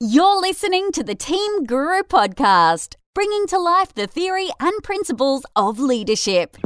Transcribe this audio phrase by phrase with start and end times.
[0.00, 5.78] You're listening to the Team Guru podcast, bringing to life the theory and principles of
[5.78, 6.56] leadership.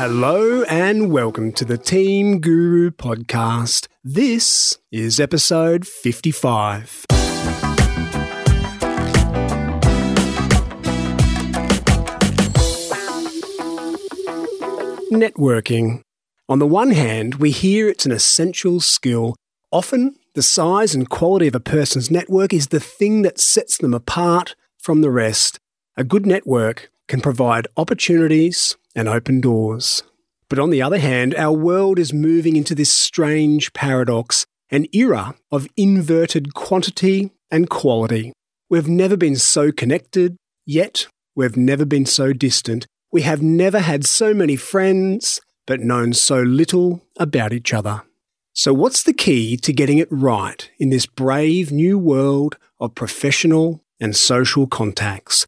[0.00, 3.86] Hello and welcome to the Team Guru podcast.
[4.02, 7.06] This is episode 55.
[15.10, 16.02] Networking.
[16.48, 19.34] On the one hand, we hear it's an essential skill.
[19.72, 23.94] Often, the size and quality of a person's network is the thing that sets them
[23.94, 25.58] apart from the rest.
[25.96, 30.02] A good network can provide opportunities and open doors.
[30.50, 35.34] But on the other hand, our world is moving into this strange paradox, an era
[35.50, 38.32] of inverted quantity and quality.
[38.68, 42.86] We've never been so connected, yet we've never been so distant.
[43.10, 48.02] We have never had so many friends, but known so little about each other.
[48.52, 53.82] So, what's the key to getting it right in this brave new world of professional
[53.98, 55.46] and social contacts?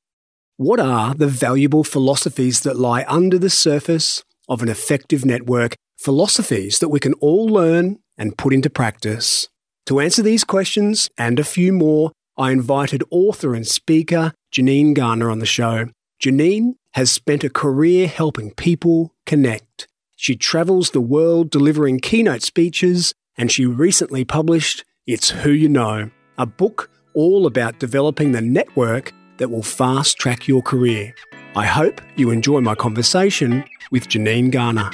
[0.57, 5.75] What are the valuable philosophies that lie under the surface of an effective network?
[5.99, 9.49] Philosophies that we can all learn and put into practice.
[9.87, 15.31] To answer these questions and a few more, I invited author and speaker Janine Garner
[15.31, 15.87] on the show.
[16.23, 19.87] Janine has spent a career helping people connect.
[20.17, 26.11] She travels the world delivering keynote speeches, and she recently published It's Who You Know,
[26.37, 31.15] a book all about developing the network that will fast track your career.
[31.57, 34.91] I hope you enjoy my conversation with Janine Garner.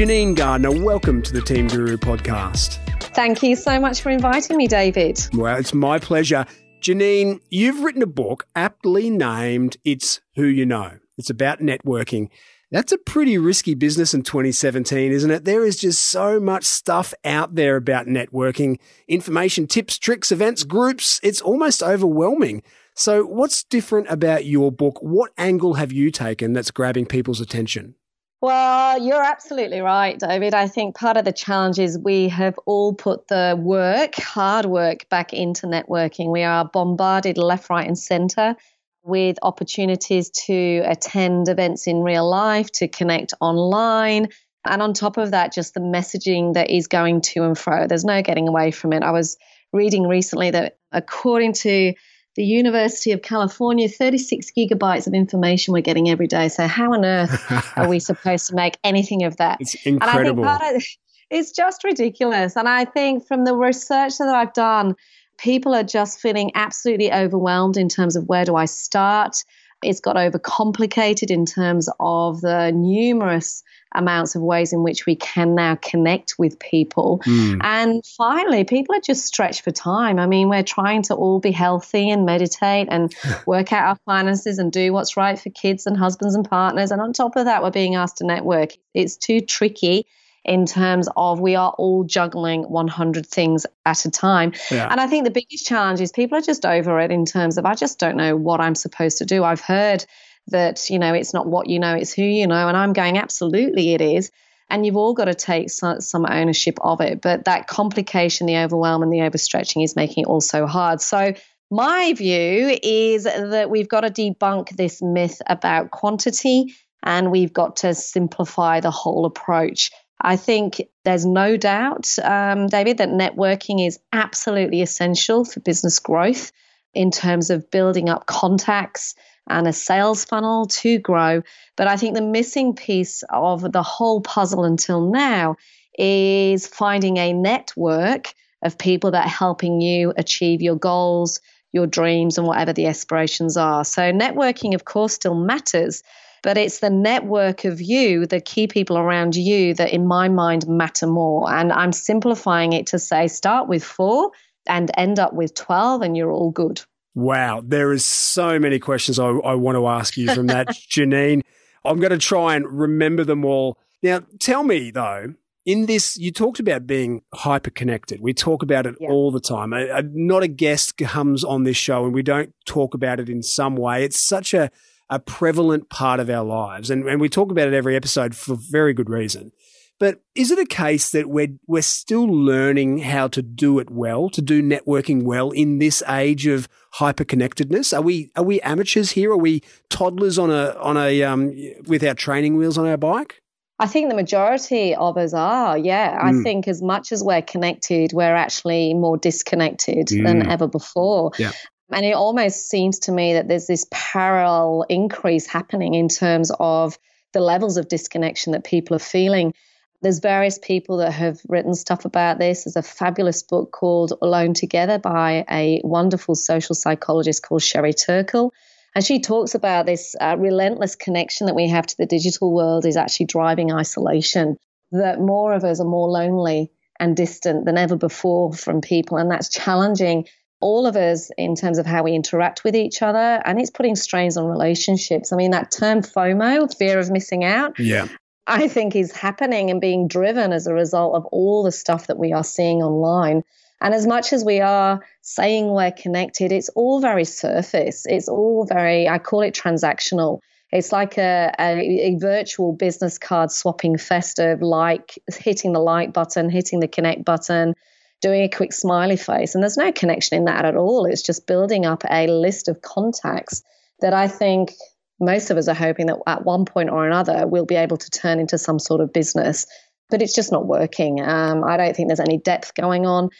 [0.00, 2.78] Janine Garner, welcome to the Team Guru podcast.
[3.12, 5.20] Thank you so much for inviting me, David.
[5.34, 6.46] Well, it's my pleasure.
[6.80, 10.92] Janine, you've written a book aptly named It's Who You Know.
[11.18, 12.30] It's about networking.
[12.70, 15.44] That's a pretty risky business in 2017, isn't it?
[15.44, 21.20] There is just so much stuff out there about networking information, tips, tricks, events, groups.
[21.22, 22.62] It's almost overwhelming.
[22.94, 24.98] So, what's different about your book?
[25.02, 27.96] What angle have you taken that's grabbing people's attention?
[28.42, 30.54] Well, you're absolutely right, David.
[30.54, 35.06] I think part of the challenge is we have all put the work, hard work,
[35.10, 36.32] back into networking.
[36.32, 38.56] We are bombarded left, right, and center
[39.02, 44.28] with opportunities to attend events in real life, to connect online.
[44.64, 47.86] And on top of that, just the messaging that is going to and fro.
[47.86, 49.02] There's no getting away from it.
[49.02, 49.36] I was
[49.70, 51.92] reading recently that according to
[52.40, 56.48] the University of California, 36 gigabytes of information we're getting every day.
[56.48, 59.58] So, how on earth are we supposed to make anything of that?
[59.60, 60.46] It's incredible.
[60.46, 60.82] Of,
[61.28, 62.56] it's just ridiculous.
[62.56, 64.96] And I think from the research that I've done,
[65.36, 69.44] people are just feeling absolutely overwhelmed in terms of where do I start?
[69.82, 73.62] It's got overcomplicated in terms of the numerous
[73.94, 77.20] amounts of ways in which we can now connect with people.
[77.26, 77.60] Mm.
[77.62, 80.18] And finally, people are just stretched for time.
[80.18, 83.14] I mean, we're trying to all be healthy and meditate and
[83.46, 86.90] work out our finances and do what's right for kids and husbands and partners.
[86.90, 88.70] And on top of that, we're being asked to network.
[88.94, 90.06] It's too tricky
[90.44, 94.52] in terms of we are all juggling 100 things at a time.
[94.70, 94.88] Yeah.
[94.90, 97.66] And I think the biggest challenge is people are just over it in terms of,
[97.66, 99.44] I just don't know what I'm supposed to do.
[99.44, 100.04] I've heard
[100.48, 102.68] that, you know, it's not what you know, it's who you know.
[102.68, 104.30] And I'm going, absolutely, it is.
[104.68, 107.20] And you've all got to take some, some ownership of it.
[107.20, 111.00] But that complication, the overwhelm, and the overstretching is making it all so hard.
[111.00, 111.34] So,
[111.72, 117.76] my view is that we've got to debunk this myth about quantity and we've got
[117.76, 119.92] to simplify the whole approach.
[120.20, 126.52] I think there's no doubt, um, David, that networking is absolutely essential for business growth
[126.92, 129.14] in terms of building up contacts
[129.48, 131.42] and a sales funnel to grow.
[131.76, 135.56] But I think the missing piece of the whole puzzle until now
[135.98, 138.32] is finding a network
[138.62, 141.40] of people that are helping you achieve your goals,
[141.72, 143.84] your dreams, and whatever the aspirations are.
[143.84, 146.02] So, networking, of course, still matters
[146.42, 150.66] but it's the network of you, the key people around you, that in my mind
[150.66, 151.52] matter more.
[151.52, 154.30] And I'm simplifying it to say start with four
[154.66, 156.80] and end up with 12, and you're all good.
[157.20, 161.42] Wow, there is so many questions I, I want to ask you from that, Janine.
[161.84, 163.76] I'm going to try and remember them all.
[164.02, 165.34] Now, tell me though,
[165.66, 168.22] in this, you talked about being hyper connected.
[168.22, 169.10] We talk about it yeah.
[169.10, 169.74] all the time.
[169.74, 173.28] A, a, not a guest comes on this show and we don't talk about it
[173.28, 174.02] in some way.
[174.02, 174.70] It's such a,
[175.10, 176.90] a prevalent part of our lives.
[176.90, 179.52] And, and we talk about it every episode for very good reason.
[180.00, 184.30] But is it a case that we're, we're still learning how to do it well,
[184.30, 187.92] to do networking well in this age of hyper connectedness?
[187.92, 189.30] Are we, are we amateurs here?
[189.30, 191.54] Are we toddlers on a, on a, um,
[191.86, 193.42] with our training wheels on our bike?
[193.78, 196.18] I think the majority of us are, yeah.
[196.18, 196.22] Mm.
[196.22, 196.42] I hmm.
[196.42, 200.26] think as much as we're connected, we're actually more disconnected mm.
[200.26, 201.32] than ever before.
[201.38, 201.52] Yeah.
[201.90, 206.98] And it almost seems to me that there's this parallel increase happening in terms of
[207.32, 209.52] the levels of disconnection that people are feeling.
[210.02, 212.64] There's various people that have written stuff about this.
[212.64, 218.52] There's a fabulous book called Alone Together by a wonderful social psychologist called Sherry Turkle.
[218.94, 222.86] And she talks about this uh, relentless connection that we have to the digital world
[222.86, 224.56] is actually driving isolation,
[224.90, 229.16] that more of us are more lonely and distant than ever before from people.
[229.18, 230.26] And that's challenging
[230.60, 233.40] all of us in terms of how we interact with each other.
[233.44, 235.32] And it's putting strains on relationships.
[235.32, 237.78] I mean, that term FOMO, fear of missing out.
[237.78, 238.08] Yeah.
[238.50, 242.18] I think is happening and being driven as a result of all the stuff that
[242.18, 243.44] we are seeing online.
[243.80, 248.06] And as much as we are saying we're connected, it's all very surface.
[248.06, 250.40] It's all very, I call it transactional.
[250.72, 256.12] It's like a, a, a, virtual business card swapping fest of like hitting the like
[256.12, 257.74] button, hitting the connect button,
[258.20, 259.54] doing a quick smiley face.
[259.54, 261.06] And there's no connection in that at all.
[261.06, 263.62] It's just building up a list of contacts
[264.00, 264.72] that I think
[265.20, 268.10] most of us are hoping that at one point or another we'll be able to
[268.10, 269.66] turn into some sort of business.
[270.08, 271.20] But it's just not working.
[271.20, 273.30] Um, I don't think there's any depth going on.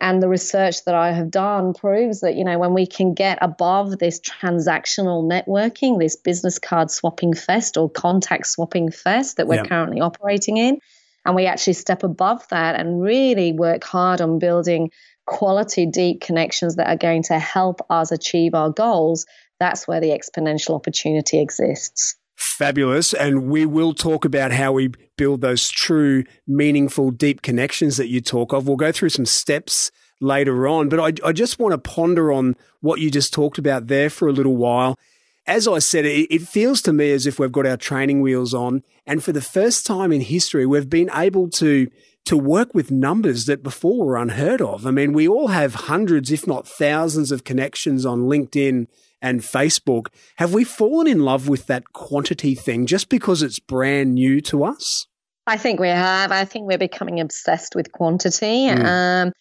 [0.00, 3.38] And the research that I have done proves that, you know, when we can get
[3.40, 9.56] above this transactional networking, this business card swapping fest or contact swapping fest that we're
[9.56, 9.64] yeah.
[9.64, 10.80] currently operating in,
[11.24, 14.90] and we actually step above that and really work hard on building
[15.26, 19.24] quality, deep connections that are going to help us achieve our goals,
[19.58, 22.16] that's where the exponential opportunity exists.
[22.36, 23.14] Fabulous.
[23.14, 28.20] And we will talk about how we build those true, meaningful, deep connections that you
[28.20, 28.68] talk of.
[28.68, 32.54] We'll go through some steps later on, but I, I just want to ponder on
[32.80, 34.98] what you just talked about there for a little while.
[35.46, 38.52] As I said, it, it feels to me as if we've got our training wheels
[38.52, 38.82] on.
[39.06, 41.90] And for the first time in history, we've been able to
[42.26, 44.84] to work with numbers that before were unheard of.
[44.84, 48.88] I mean, we all have hundreds, if not thousands, of connections on LinkedIn
[49.22, 50.06] and Facebook.
[50.36, 54.64] Have we fallen in love with that quantity thing just because it's brand new to
[54.64, 55.06] us?
[55.46, 56.32] I think we have.
[56.32, 58.66] I think we're becoming obsessed with quantity.
[58.66, 58.84] Mm.
[58.84, 59.32] Um,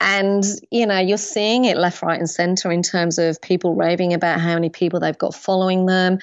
[0.00, 4.12] and, you know, you're seeing it left, right, and center in terms of people raving
[4.12, 6.18] about how many people they've got following them.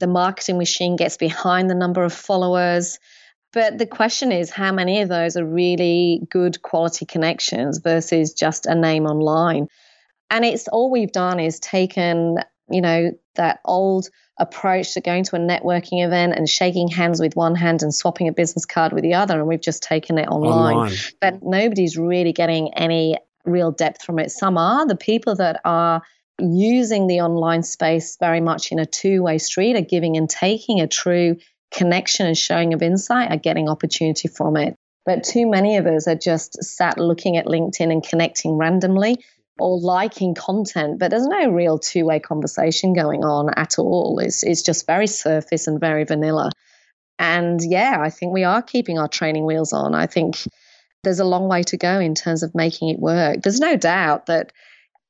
[0.00, 2.98] The marketing machine gets behind the number of followers.
[3.52, 8.66] But the question is, how many of those are really good quality connections versus just
[8.66, 9.68] a name online?
[10.30, 12.38] And it's all we've done is taken
[12.70, 14.08] you know, that old
[14.38, 18.28] approach to going to a networking event and shaking hands with one hand and swapping
[18.28, 19.38] a business card with the other.
[19.38, 20.76] And we've just taken it online.
[20.76, 20.96] online.
[21.20, 24.30] But nobody's really getting any real depth from it.
[24.30, 24.86] Some are.
[24.86, 26.02] The people that are
[26.38, 30.80] using the online space very much in a two way street, are giving and taking
[30.80, 31.36] a true
[31.72, 34.76] connection and showing of insight, are getting opportunity from it.
[35.06, 39.24] But too many of us are just sat looking at LinkedIn and connecting randomly
[39.58, 44.18] or liking content, but there's no real two way conversation going on at all.
[44.18, 46.50] It's, it's just very surface and very vanilla.
[47.18, 49.94] And yeah, I think we are keeping our training wheels on.
[49.94, 50.36] I think
[51.02, 53.42] there's a long way to go in terms of making it work.
[53.42, 54.52] There's no doubt that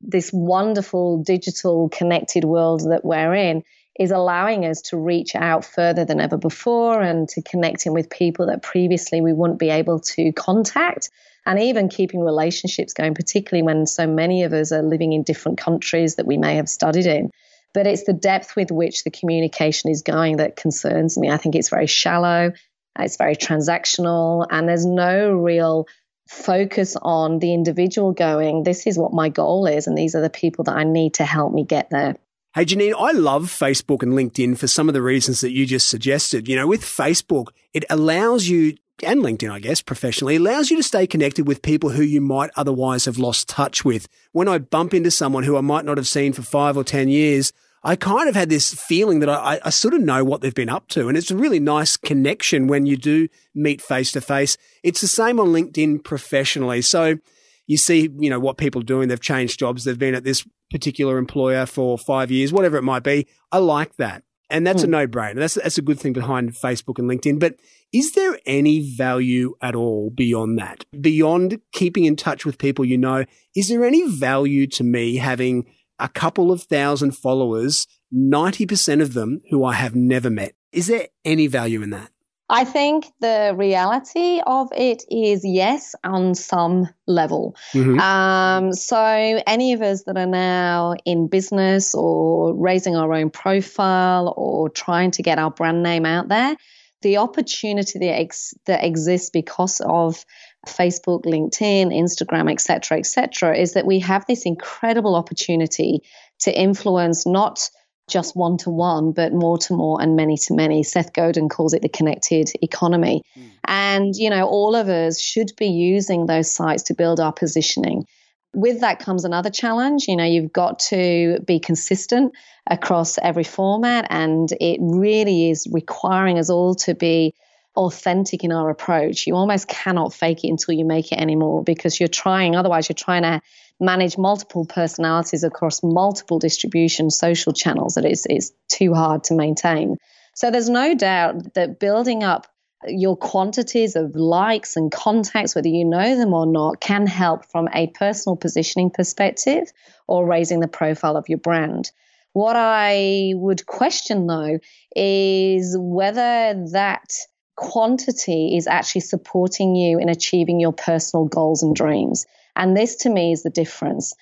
[0.01, 3.65] this wonderful digital connected world that we're in
[3.99, 8.47] is allowing us to reach out further than ever before and to connecting with people
[8.47, 11.11] that previously we wouldn't be able to contact
[11.47, 15.59] and even keeping relationships going, particularly when so many of us are living in different
[15.59, 17.31] countries that we may have studied in.
[17.73, 21.31] But it's the depth with which the communication is going that concerns me.
[21.31, 22.53] I think it's very shallow,
[22.99, 25.87] it's very transactional, and there's no real
[26.29, 30.31] focus on the individual going, this is what my goal is, and these are the
[30.31, 32.17] people that I need to help me get there.
[32.55, 35.89] Hey, Janine, I love Facebook and LinkedIn for some of the reasons that you just
[35.89, 36.49] suggested.
[36.49, 40.83] You know, with Facebook, it allows you and LinkedIn, I guess, professionally, allows you to
[40.83, 44.09] stay connected with people who you might otherwise have lost touch with.
[44.33, 47.09] When I bump into someone who I might not have seen for five or 10
[47.09, 50.55] years, I kind of had this feeling that I, I sort of know what they've
[50.55, 51.09] been up to.
[51.09, 54.57] And it's a really nice connection when you do meet face to face.
[54.83, 56.83] It's the same on LinkedIn professionally.
[56.83, 57.19] So
[57.67, 59.09] you see, you know, what people are doing.
[59.09, 59.85] They've changed jobs.
[59.85, 63.27] They've been at this particular employer for five years, whatever it might be.
[63.53, 64.23] I like that.
[64.49, 64.85] And that's mm.
[64.85, 65.37] a no brainer.
[65.37, 67.39] That's, that's a good thing behind Facebook and LinkedIn.
[67.41, 67.57] But
[67.93, 70.85] is there any value at all beyond that?
[71.01, 73.25] Beyond keeping in touch with people you know,
[73.55, 75.67] is there any value to me having
[75.99, 80.55] a couple of thousand followers, 90% of them who I have never met?
[80.73, 82.11] Is there any value in that?
[82.49, 87.57] I think the reality of it is yes, on some level.
[87.73, 87.99] Mm-hmm.
[87.99, 88.99] Um, so,
[89.47, 95.11] any of us that are now in business or raising our own profile or trying
[95.13, 96.57] to get our brand name out there,
[97.03, 100.25] the opportunity that, ex- that exists because of
[100.69, 106.01] Facebook, LinkedIn, Instagram, etc., etc., is that we have this incredible opportunity
[106.41, 107.71] to influence not
[108.09, 110.83] just one to one, but more to more and many to many.
[110.83, 113.23] Seth Godin calls it the connected economy.
[113.37, 113.51] Mm.
[113.65, 118.07] And, you know, all of us should be using those sites to build our positioning.
[118.55, 120.07] With that comes another challenge.
[120.09, 122.33] You know, you've got to be consistent
[122.69, 127.35] across every format, and it really is requiring us all to be
[127.77, 129.27] authentic in our approach.
[129.27, 132.95] You almost cannot fake it until you make it anymore because you're trying, otherwise, you're
[132.95, 133.43] trying to
[133.81, 139.97] manage multiple personalities across multiple distribution social channels that it's, it's too hard to maintain.
[140.35, 142.47] So there's no doubt that building up
[142.87, 147.69] your quantities of likes and contacts, whether you know them or not, can help from
[147.73, 149.73] a personal positioning perspective
[150.07, 151.91] or raising the profile of your brand.
[152.33, 154.59] What I would question though
[154.95, 157.15] is whether that
[157.57, 162.27] quantity is actually supporting you in achieving your personal goals and dreams.
[162.57, 164.15] And this to me is the difference.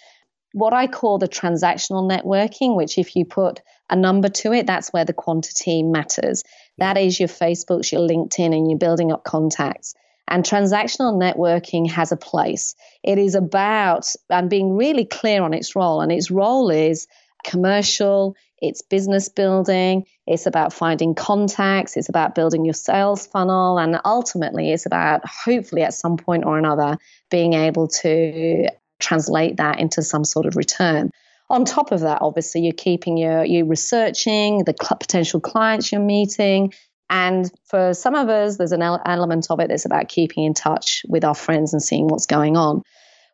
[0.52, 3.60] What I call the transactional networking, which if you put
[3.90, 6.44] a number to it, that's where the quantity matters.
[6.78, 9.94] That is your Facebooks, your LinkedIn, and you're building up contacts.
[10.28, 12.74] And transactional networking has a place.
[13.02, 17.06] It is about, and being really clear on its role, and its role is
[17.44, 24.00] commercial, it's business building, it's about finding contacts, it's about building your sales funnel, and
[24.04, 26.96] ultimately it's about hopefully at some point or another
[27.30, 28.66] being able to
[29.00, 31.10] translate that into some sort of return.
[31.50, 36.00] On top of that, obviously, you're keeping your you researching the cl- potential clients you're
[36.00, 36.72] meeting,
[37.10, 41.02] and for some of us, there's an element of it that's about keeping in touch
[41.06, 42.82] with our friends and seeing what's going on.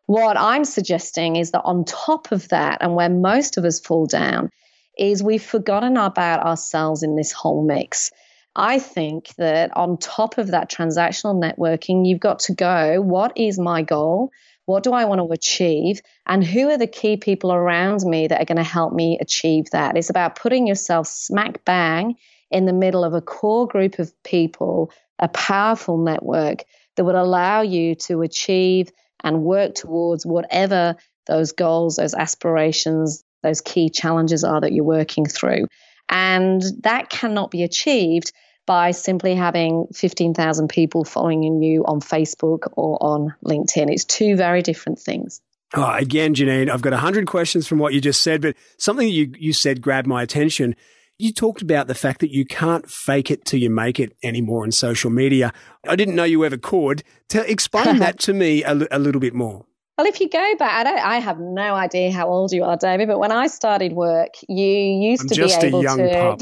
[0.07, 4.05] What I'm suggesting is that on top of that, and where most of us fall
[4.05, 4.49] down,
[4.97, 8.11] is we've forgotten about ourselves in this whole mix.
[8.55, 13.57] I think that on top of that transactional networking, you've got to go, what is
[13.57, 14.31] my goal?
[14.65, 16.01] What do I want to achieve?
[16.25, 19.69] And who are the key people around me that are going to help me achieve
[19.71, 19.97] that?
[19.97, 22.15] It's about putting yourself smack bang
[22.51, 26.65] in the middle of a core group of people, a powerful network
[26.95, 28.91] that would allow you to achieve
[29.23, 30.95] and work towards whatever
[31.27, 35.67] those goals, those aspirations, those key challenges are that you're working through.
[36.09, 38.31] And that cannot be achieved
[38.67, 43.91] by simply having 15,000 people following you on Facebook or on LinkedIn.
[43.91, 45.41] It's two very different things.
[45.73, 49.33] Oh, again, Janine, I've got 100 questions from what you just said, but something you,
[49.37, 50.75] you said grabbed my attention.
[51.21, 54.65] You talked about the fact that you can't fake it till you make it anymore
[54.65, 55.53] in social media.
[55.87, 57.03] I didn't know you ever could.
[57.29, 59.67] Tell, explain that to me a, a little bit more.
[59.99, 60.97] Well, if you go back, I don't.
[60.97, 63.07] I have no idea how old you are, David.
[63.07, 66.37] But when I started work, you used I'm to be able to.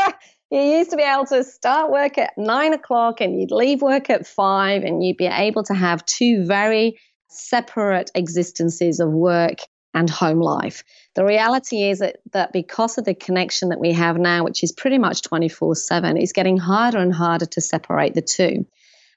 [0.50, 4.08] you used to be able to start work at nine o'clock and you'd leave work
[4.08, 9.58] at five, and you'd be able to have two very separate existences of work
[9.96, 10.84] and home life.
[11.14, 14.70] The reality is that, that because of the connection that we have now, which is
[14.70, 18.66] pretty much 24 7, it's getting harder and harder to separate the two.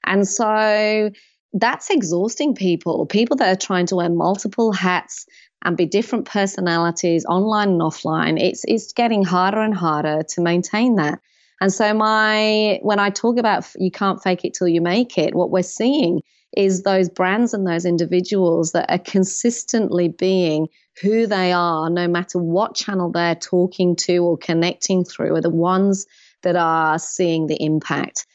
[0.04, 1.10] And so
[1.52, 5.26] that's exhausting people, people that are trying to wear multiple hats
[5.62, 8.40] and be different personalities online and offline.
[8.40, 11.20] It's it's getting harder and harder to maintain that.
[11.60, 15.34] And so my when I talk about you can't fake it till you make it,
[15.34, 16.22] what we're seeing
[16.56, 20.68] is those brands and those individuals that are consistently being
[21.00, 25.50] who they are, no matter what channel they're talking to or connecting through, are the
[25.50, 26.06] ones
[26.42, 28.26] that are seeing the impact.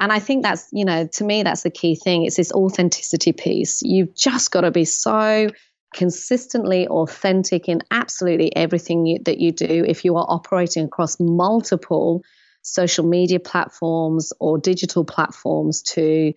[0.00, 2.24] And I think that's, you know, to me, that's the key thing.
[2.24, 3.82] It's this authenticity piece.
[3.82, 5.48] You've just got to be so
[5.94, 12.22] consistently authentic in absolutely everything you, that you do if you are operating across multiple
[12.62, 16.32] social media platforms or digital platforms to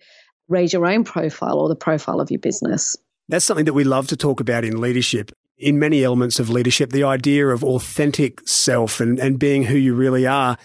[0.48, 2.96] raise your own profile or the profile of your business.
[3.28, 5.32] That's something that we love to talk about in leadership.
[5.56, 9.94] In many elements of leadership, the idea of authentic self and, and being who you
[9.94, 10.58] really are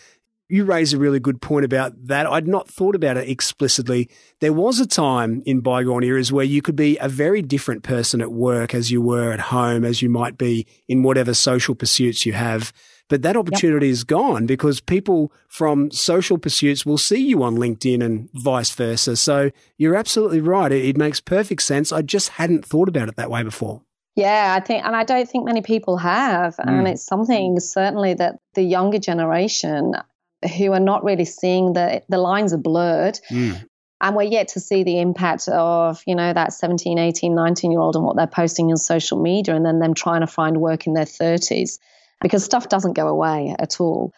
[0.50, 2.26] you raise a really good point about that.
[2.26, 4.10] I'd not thought about it explicitly.
[4.40, 8.22] There was a time in bygone eras where you could be a very different person
[8.22, 12.26] at work as you were at home, as you might be in whatever social pursuits
[12.26, 12.72] you have.
[13.10, 13.94] But that opportunity yep.
[13.94, 19.16] is gone because people from social pursuits will see you on LinkedIn and vice versa.
[19.16, 20.72] So you're absolutely right.
[20.72, 21.92] It, it makes perfect sense.
[21.92, 23.82] I just hadn't thought about it that way before.
[24.16, 26.56] Yeah, I think, and I don't think many people have.
[26.58, 26.68] Mm.
[26.68, 29.94] And it's something certainly that the younger generation
[30.58, 33.20] who are not really seeing the the lines are blurred.
[33.30, 33.64] Mm.
[34.02, 37.80] And we're yet to see the impact of, you know, that 17, 18, 19 year
[37.80, 40.86] old and what they're posting on social media and then them trying to find work
[40.86, 41.80] in their 30s
[42.22, 44.14] because stuff doesn't go away at all.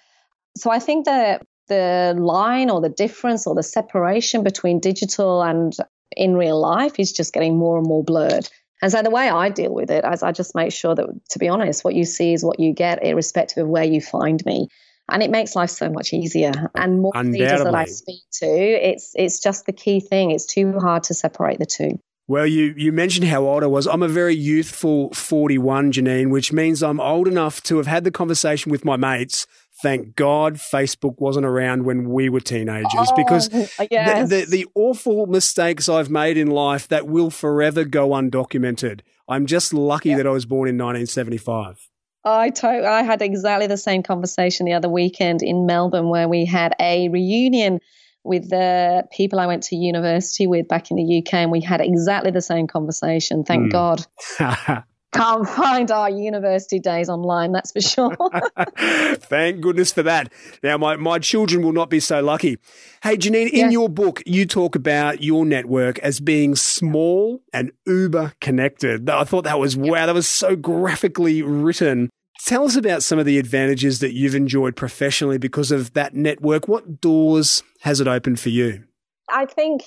[0.57, 5.75] So I think that the line or the difference or the separation between digital and
[6.15, 8.49] in real life is just getting more and more blurred.
[8.81, 11.39] And so the way I deal with it is I just make sure that, to
[11.39, 14.69] be honest, what you see is what you get, irrespective of where you find me
[15.11, 16.51] and it makes life so much easier.
[16.75, 20.31] And more leaders that I speak to, it's it's just the key thing.
[20.31, 21.99] It's too hard to separate the two.
[22.29, 23.87] Well, you, you mentioned how old I was.
[23.87, 28.11] I'm a very youthful 41, Janine, which means I'm old enough to have had the
[28.11, 29.47] conversation with my mates.
[29.81, 33.49] Thank God Facebook wasn't around when we were teenagers oh, because
[33.89, 34.29] yes.
[34.29, 38.99] the, the, the awful mistakes I've made in life that will forever go undocumented.
[39.27, 41.79] I'm just lucky that I was born in 1975.
[42.25, 46.45] I to- I had exactly the same conversation the other weekend in Melbourne where we
[46.45, 47.79] had a reunion
[48.23, 51.81] with the people I went to university with back in the UK, and we had
[51.81, 53.43] exactly the same conversation.
[53.43, 53.71] Thank mm.
[53.71, 54.05] God.
[55.11, 58.15] Can't find our university days online, that's for sure.
[58.77, 60.31] Thank goodness for that.
[60.61, 62.59] Now, my, my children will not be so lucky.
[63.01, 68.33] Hey, Janine, in your book, you talk about your network as being small and uber
[68.39, 69.09] connected.
[69.09, 72.11] I thought that was, wow, that was so graphically written.
[72.45, 76.67] Tell us about some of the advantages that you've enjoyed professionally because of that network.
[76.67, 78.85] What doors has it opened for you?
[79.31, 79.83] I think,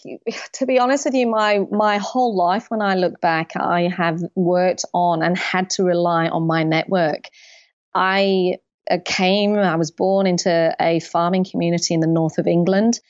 [0.55, 4.21] to be honest with you, my my whole life, when I look back, I have
[4.35, 7.25] worked on and had to rely on my network.
[7.95, 8.59] I
[8.91, 13.01] uh, came, I was born into a farming community in the north of England,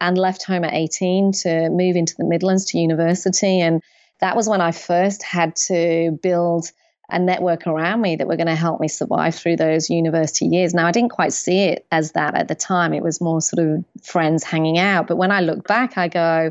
[0.00, 3.82] and left home at 18 to move into the Midlands to university, and
[4.20, 6.70] that was when I first had to build
[7.12, 10.74] a network around me that were going to help me survive through those university years.
[10.74, 12.92] Now, I didn't quite see it as that at the time.
[12.94, 15.06] It was more sort of friends hanging out.
[15.06, 16.50] But when I look back, I go,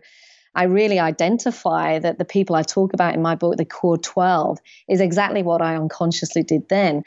[0.55, 4.59] I really identify that the people I talk about in my book, the core 12,
[4.87, 7.03] is exactly what I unconsciously did then.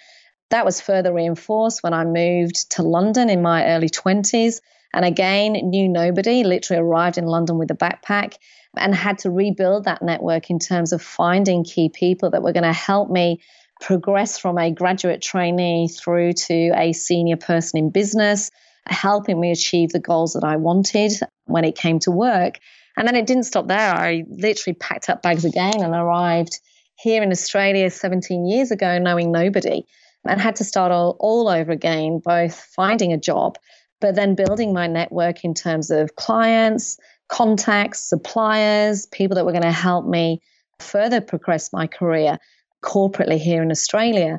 [0.51, 4.61] That was further reinforced when I moved to London in my early 20s.
[4.95, 8.35] And again, knew nobody, literally arrived in London with a backpack
[8.77, 12.63] and had to rebuild that network in terms of finding key people that were going
[12.63, 13.41] to help me
[13.81, 18.51] progress from a graduate trainee through to a senior person in business,
[18.87, 21.13] helping me achieve the goals that I wanted
[21.47, 22.59] when it came to work.
[22.97, 23.93] And then it didn't stop there.
[23.93, 26.61] I literally packed up bags again and arrived
[26.97, 29.85] here in Australia 17 years ago, knowing nobody,
[30.25, 33.59] and had to start all, all over again, both finding a job,
[34.01, 39.63] but then building my network in terms of clients, contacts, suppliers, people that were going
[39.63, 40.41] to help me
[40.79, 42.39] further progress my career
[42.83, 44.39] corporately here in Australia.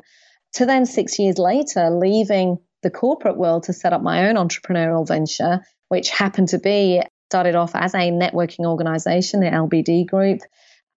[0.54, 5.06] To then, six years later, leaving the corporate world to set up my own entrepreneurial
[5.08, 10.40] venture, which happened to be started off as a networking organization, the LBD Group,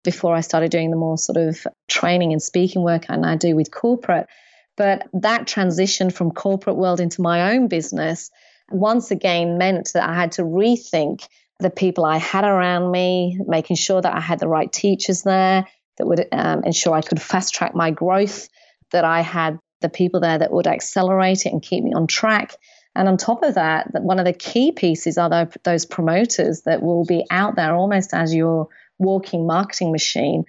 [0.04, 3.56] before I started doing the more sort of training and speaking work and I do
[3.56, 4.28] with corporate.
[4.76, 8.30] But that transition from corporate world into my own business
[8.70, 11.28] once again meant that I had to rethink
[11.60, 15.66] the people I had around me, making sure that I had the right teachers there
[15.98, 18.50] that would um, ensure I could fast track my growth,
[18.92, 22.56] that I had the people there that would accelerate it and keep me on track.
[22.96, 26.62] And on top of that, that one of the key pieces are the, those promoters
[26.64, 30.46] that will be out there almost as your walking marketing machine,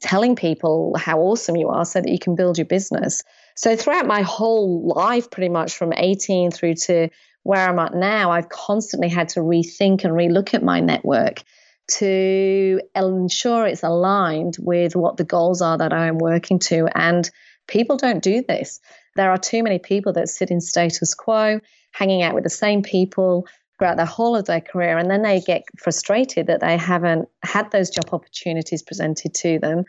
[0.00, 3.22] telling people how awesome you are so that you can build your business.
[3.56, 7.08] So throughout my whole life, pretty much from 18 through to
[7.42, 11.42] where I'm at now, I've constantly had to rethink and relook at my network
[11.88, 16.88] to ensure it's aligned with what the goals are that I am working to.
[16.94, 17.28] And
[17.66, 18.80] people don't do this.
[19.16, 21.60] There are too many people that sit in status quo,
[21.92, 23.46] hanging out with the same people
[23.78, 27.70] throughout the whole of their career, and then they get frustrated that they haven't had
[27.72, 29.84] those job opportunities presented to them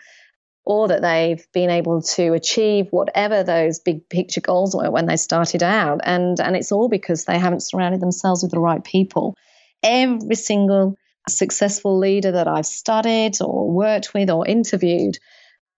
[0.65, 5.17] or that they've been able to achieve whatever those big picture goals were when they
[5.17, 5.99] started out.
[6.03, 9.35] And, and it's all because they haven't surrounded themselves with the right people.
[9.83, 10.97] Every single
[11.27, 15.17] successful leader that I've studied or worked with or interviewed,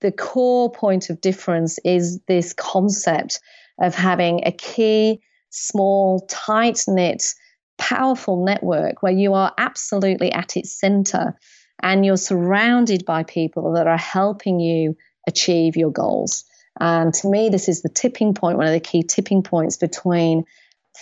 [0.02, 3.40] the core point of difference is this concept
[3.82, 5.20] of having a key,
[5.50, 7.34] small, tight knit,
[7.78, 11.36] powerful network where you are absolutely at its center
[11.82, 16.46] and you're surrounded by people that are helping you achieve your goals.
[16.80, 20.44] And to me, this is the tipping point, one of the key tipping points between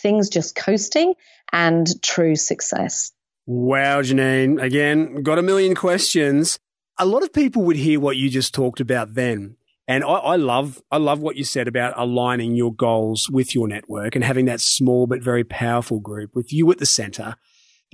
[0.02, 1.16] things just coasting
[1.52, 3.12] and true success.
[3.46, 4.62] Wow, Janine.
[4.62, 6.60] Again, got a million questions.
[7.00, 9.58] A lot of people would hear what you just talked about then.
[9.88, 13.68] And I, I, love, I love what you said about aligning your goals with your
[13.68, 17.36] network and having that small but very powerful group with you at the center.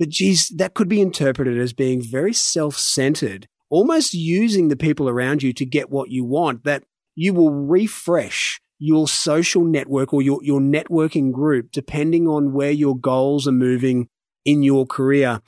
[0.00, 5.42] But geez, that could be interpreted as being very self-centered, almost using the people around
[5.42, 6.64] you to get what you want.
[6.64, 6.84] That
[7.14, 12.96] you will refresh your social network or your, your networking group depending on where your
[12.96, 14.08] goals are moving
[14.46, 15.42] in your career.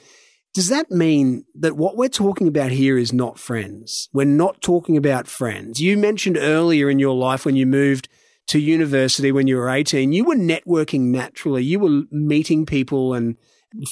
[0.53, 4.11] Does that mean that what we're talking about here is not friends?
[4.13, 5.81] We're not talking about friends.
[5.81, 8.11] You mentioned earlier in your life when you moved
[8.49, 11.65] to university when you were 18, you were networking naturally.
[11.65, 13.39] You were meeting people and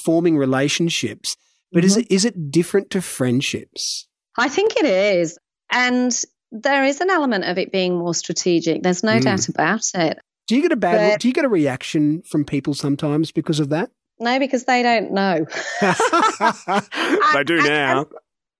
[0.04, 1.36] forming relationships.
[1.72, 1.86] But mm-hmm.
[1.86, 4.06] is it is it different to friendships?
[4.38, 5.38] I think it is.
[5.70, 6.12] And
[6.52, 8.82] there is an element of it being more strategic.
[8.82, 9.22] There's no mm.
[9.22, 10.18] doubt about it.
[10.48, 13.60] Do you get a bad but, do you get a reaction from people sometimes because
[13.60, 13.90] of that?
[14.18, 15.46] No, because they don't know.
[15.80, 18.06] they do now.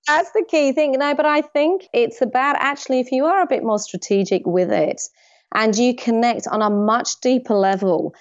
[0.06, 0.92] That's the key thing.
[0.92, 4.70] No, but I think it's about actually if you are a bit more strategic with
[4.70, 5.02] it
[5.54, 8.14] and you connect on a much deeper level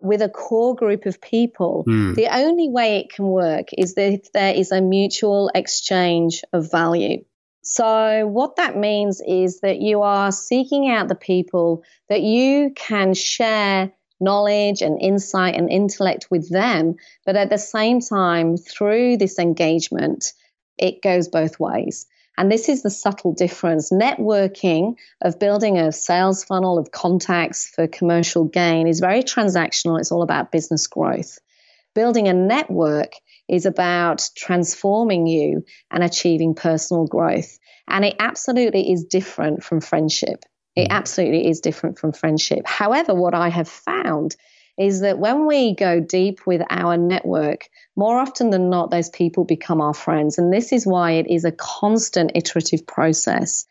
[0.00, 2.14] with a core group of people, mm.
[2.14, 7.24] the only way it can work is that there is a mutual exchange of value.
[7.62, 13.12] So, what that means is that you are seeking out the people that you can
[13.12, 16.94] share knowledge and insight and intellect with them.
[17.24, 20.32] But at the same time, through this engagement,
[20.78, 22.06] it goes both ways.
[22.38, 23.90] And this is the subtle difference.
[23.90, 29.98] Networking of building a sales funnel of contacts for commercial gain is very transactional.
[29.98, 31.38] It's all about business growth.
[31.94, 33.12] Building a network
[33.48, 37.58] is about transforming you and achieving personal growth.
[37.88, 40.44] And it absolutely is different from friendship.
[40.74, 40.94] It mm.
[40.94, 42.66] absolutely is different from friendship.
[42.66, 44.36] However, what I have found
[44.78, 49.44] is that when we go deep with our network, more often than not, those people
[49.44, 50.38] become our friends.
[50.38, 53.66] And this is why it is a constant iterative process.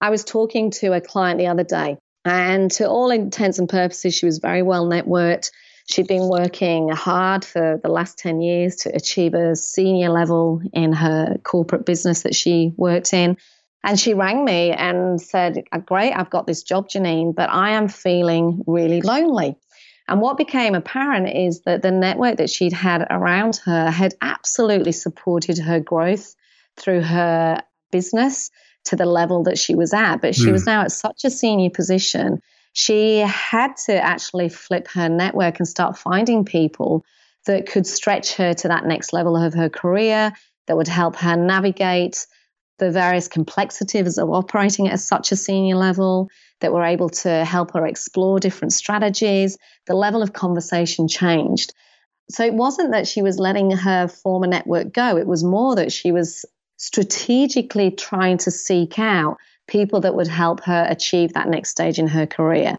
[0.00, 4.14] I was talking to a client the other day, and to all intents and purposes,
[4.14, 5.50] she was very well networked.
[5.90, 10.92] She'd been working hard for the last 10 years to achieve a senior level in
[10.92, 13.36] her corporate business that she worked in.
[13.84, 17.88] And she rang me and said, Great, I've got this job, Janine, but I am
[17.88, 19.56] feeling really lonely.
[20.12, 24.92] And what became apparent is that the network that she'd had around her had absolutely
[24.92, 26.34] supported her growth
[26.76, 28.50] through her business
[28.84, 30.18] to the level that she was at.
[30.18, 30.52] But she mm.
[30.52, 32.42] was now at such a senior position,
[32.74, 37.06] she had to actually flip her network and start finding people
[37.46, 40.32] that could stretch her to that next level of her career,
[40.66, 42.26] that would help her navigate
[42.78, 46.28] the various complexities of operating at such a senior level,
[46.62, 49.58] that were able to help her explore different strategies.
[49.86, 51.74] The level of conversation changed.
[52.30, 55.92] So it wasn't that she was letting her former network go, it was more that
[55.92, 56.44] she was
[56.78, 59.36] strategically trying to seek out
[59.68, 62.76] people that would help her achieve that next stage in her career.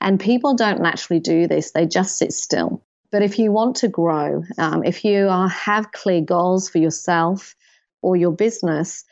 [0.00, 2.82] And people don't naturally do this, they just sit still.
[3.10, 7.54] But if you want to grow, um, if you are, have clear goals for yourself
[8.00, 9.04] or your business,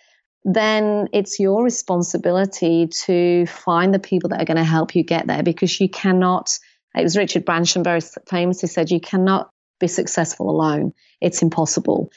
[0.44, 5.26] then it's your responsibility to find the people that are going to help you get
[5.26, 6.58] there because you cannot,
[6.94, 10.92] it was Richard Branson very famously said, you cannot be successful alone.
[11.20, 12.10] It's impossible.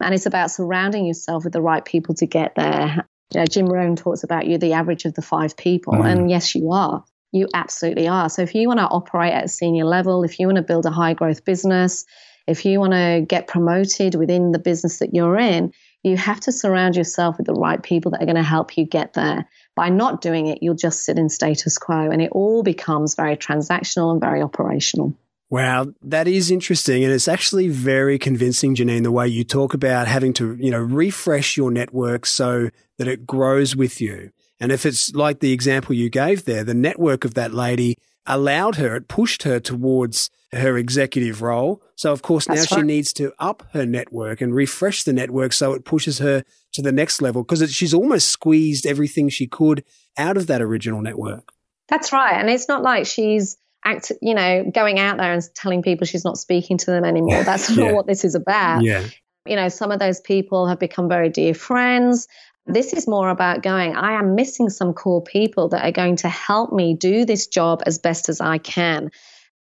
[0.00, 3.06] And it's about surrounding yourself with the right people to get there.
[3.32, 5.94] You know, Jim Rohn talks about you the average of the five people.
[5.94, 6.04] Mm.
[6.04, 7.04] And yes, you are.
[7.30, 8.28] You absolutely are.
[8.28, 10.84] So if you want to operate at a senior level, if you want to build
[10.84, 12.04] a high growth business,
[12.46, 16.52] if you want to get promoted within the business that you're in, you have to
[16.52, 19.48] surround yourself with the right people that are going to help you get there.
[19.74, 23.36] By not doing it, you'll just sit in status quo and it all becomes very
[23.36, 25.16] transactional and very operational.
[25.48, 27.04] Wow, that is interesting.
[27.04, 30.80] And it's actually very convincing, Janine, the way you talk about having to, you know,
[30.80, 34.30] refresh your network so that it grows with you.
[34.58, 38.76] And if it's like the example you gave there, the network of that lady allowed
[38.76, 41.82] her, it pushed her towards her executive role.
[41.96, 42.82] So of course That's now right.
[42.82, 46.82] she needs to up her network and refresh the network so it pushes her to
[46.82, 49.84] the next level because she's almost squeezed everything she could
[50.18, 51.52] out of that original network.
[51.88, 52.34] That's right.
[52.34, 56.24] And it's not like she's act, you know, going out there and telling people she's
[56.24, 57.44] not speaking to them anymore.
[57.44, 57.92] That's not yeah.
[57.92, 58.82] what this is about.
[58.82, 59.06] Yeah.
[59.46, 62.28] You know, some of those people have become very dear friends.
[62.66, 66.28] This is more about going, I am missing some core people that are going to
[66.28, 69.10] help me do this job as best as I can.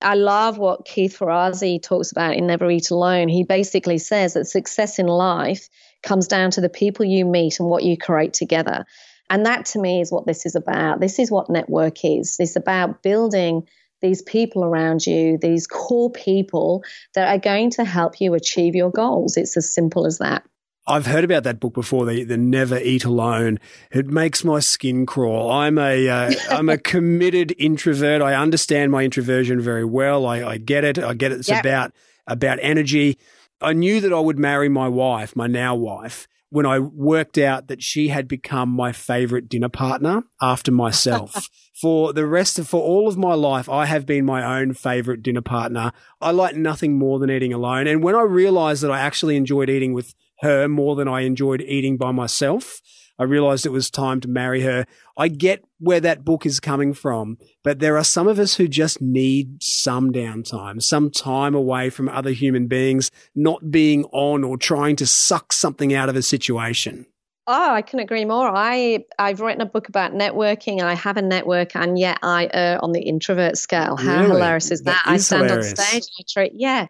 [0.03, 3.29] I love what Keith Ferrazzi talks about in Never Eat Alone.
[3.29, 5.69] He basically says that success in life
[6.03, 8.85] comes down to the people you meet and what you create together.
[9.29, 10.99] And that to me is what this is about.
[10.99, 12.35] This is what network is.
[12.39, 13.67] It's about building
[14.01, 16.83] these people around you, these core people
[17.15, 19.37] that are going to help you achieve your goals.
[19.37, 20.43] It's as simple as that.
[20.85, 22.05] I've heard about that book before.
[22.05, 23.59] The, the Never Eat Alone.
[23.91, 25.49] It makes my skin crawl.
[25.49, 28.21] I'm a am uh, a committed introvert.
[28.21, 30.25] I understand my introversion very well.
[30.25, 30.99] I, I get it.
[30.99, 31.39] I get it.
[31.39, 31.63] It's yep.
[31.63, 31.93] about
[32.27, 33.17] about energy.
[33.61, 37.67] I knew that I would marry my wife, my now wife, when I worked out
[37.67, 41.49] that she had become my favorite dinner partner after myself.
[41.73, 45.23] for the rest of, for all of my life, I have been my own favorite
[45.23, 45.91] dinner partner.
[46.21, 47.87] I like nothing more than eating alone.
[47.87, 51.61] And when I realized that I actually enjoyed eating with her more than I enjoyed
[51.61, 52.81] eating by myself.
[53.19, 54.85] I realized it was time to marry her.
[55.17, 58.67] I get where that book is coming from, but there are some of us who
[58.67, 64.57] just need some downtime, some time away from other human beings, not being on or
[64.57, 67.05] trying to suck something out of a situation.
[67.45, 68.47] Oh, I can agree more.
[68.47, 72.49] I I've written a book about networking, and I have a network, and yet I
[72.53, 73.97] err on the introvert scale.
[73.97, 74.31] How really?
[74.31, 75.01] hilarious is that?
[75.05, 75.79] that is I stand hilarious.
[75.79, 76.87] on stage, I treat yeah,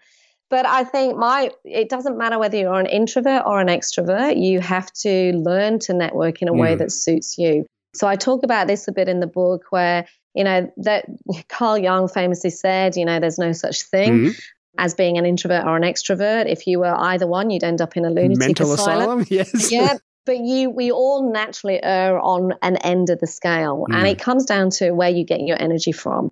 [0.49, 4.59] but I think my it doesn't matter whether you're an introvert or an extrovert, you
[4.59, 6.77] have to learn to network in a way mm.
[6.79, 7.65] that suits you.
[7.95, 11.05] So I talk about this a bit in the book where, you know, that
[11.49, 14.13] Carl Jung famously said, you know, there's no such thing.
[14.13, 14.39] Mm-hmm
[14.77, 16.51] as being an introvert or an extrovert.
[16.51, 19.21] If you were either one, you'd end up in a lunatic mental asylum.
[19.21, 19.25] asylum.
[19.29, 19.71] Yes.
[19.71, 19.97] Yeah.
[20.25, 23.95] But you, we all naturally err on an end of the scale, mm.
[23.95, 26.31] and it comes down to where you get your energy from.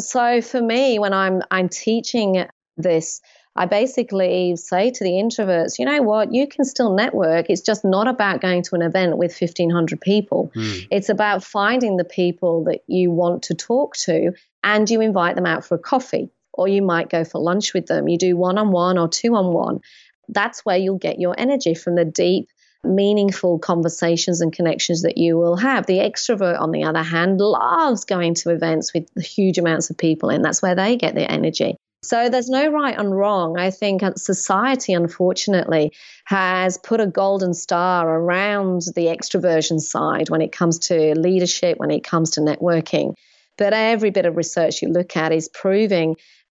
[0.00, 2.46] So for me, when I'm I'm teaching
[2.78, 3.20] this,
[3.56, 7.46] I basically say to the introverts, you know what, you can still network.
[7.48, 10.52] It's just not about going to an event with 1,500 people.
[10.54, 10.88] Mm.
[10.90, 15.46] It's about finding the people that you want to talk to and you invite them
[15.46, 18.08] out for a coffee or you might go for lunch with them.
[18.08, 19.80] You do one on one or two on one.
[20.28, 22.48] That's where you'll get your energy from the deep,
[22.82, 25.86] meaningful conversations and connections that you will have.
[25.86, 30.30] The extrovert, on the other hand, loves going to events with huge amounts of people,
[30.30, 31.76] and that's where they get their energy.
[32.06, 33.58] So there's no right and wrong.
[33.58, 35.92] I think uh, society, unfortunately,
[36.24, 41.90] has put a golden star around the extroversion side when it comes to leadership, when
[41.90, 43.14] it comes to networking.
[43.58, 46.16] But every bit of research you look at is proving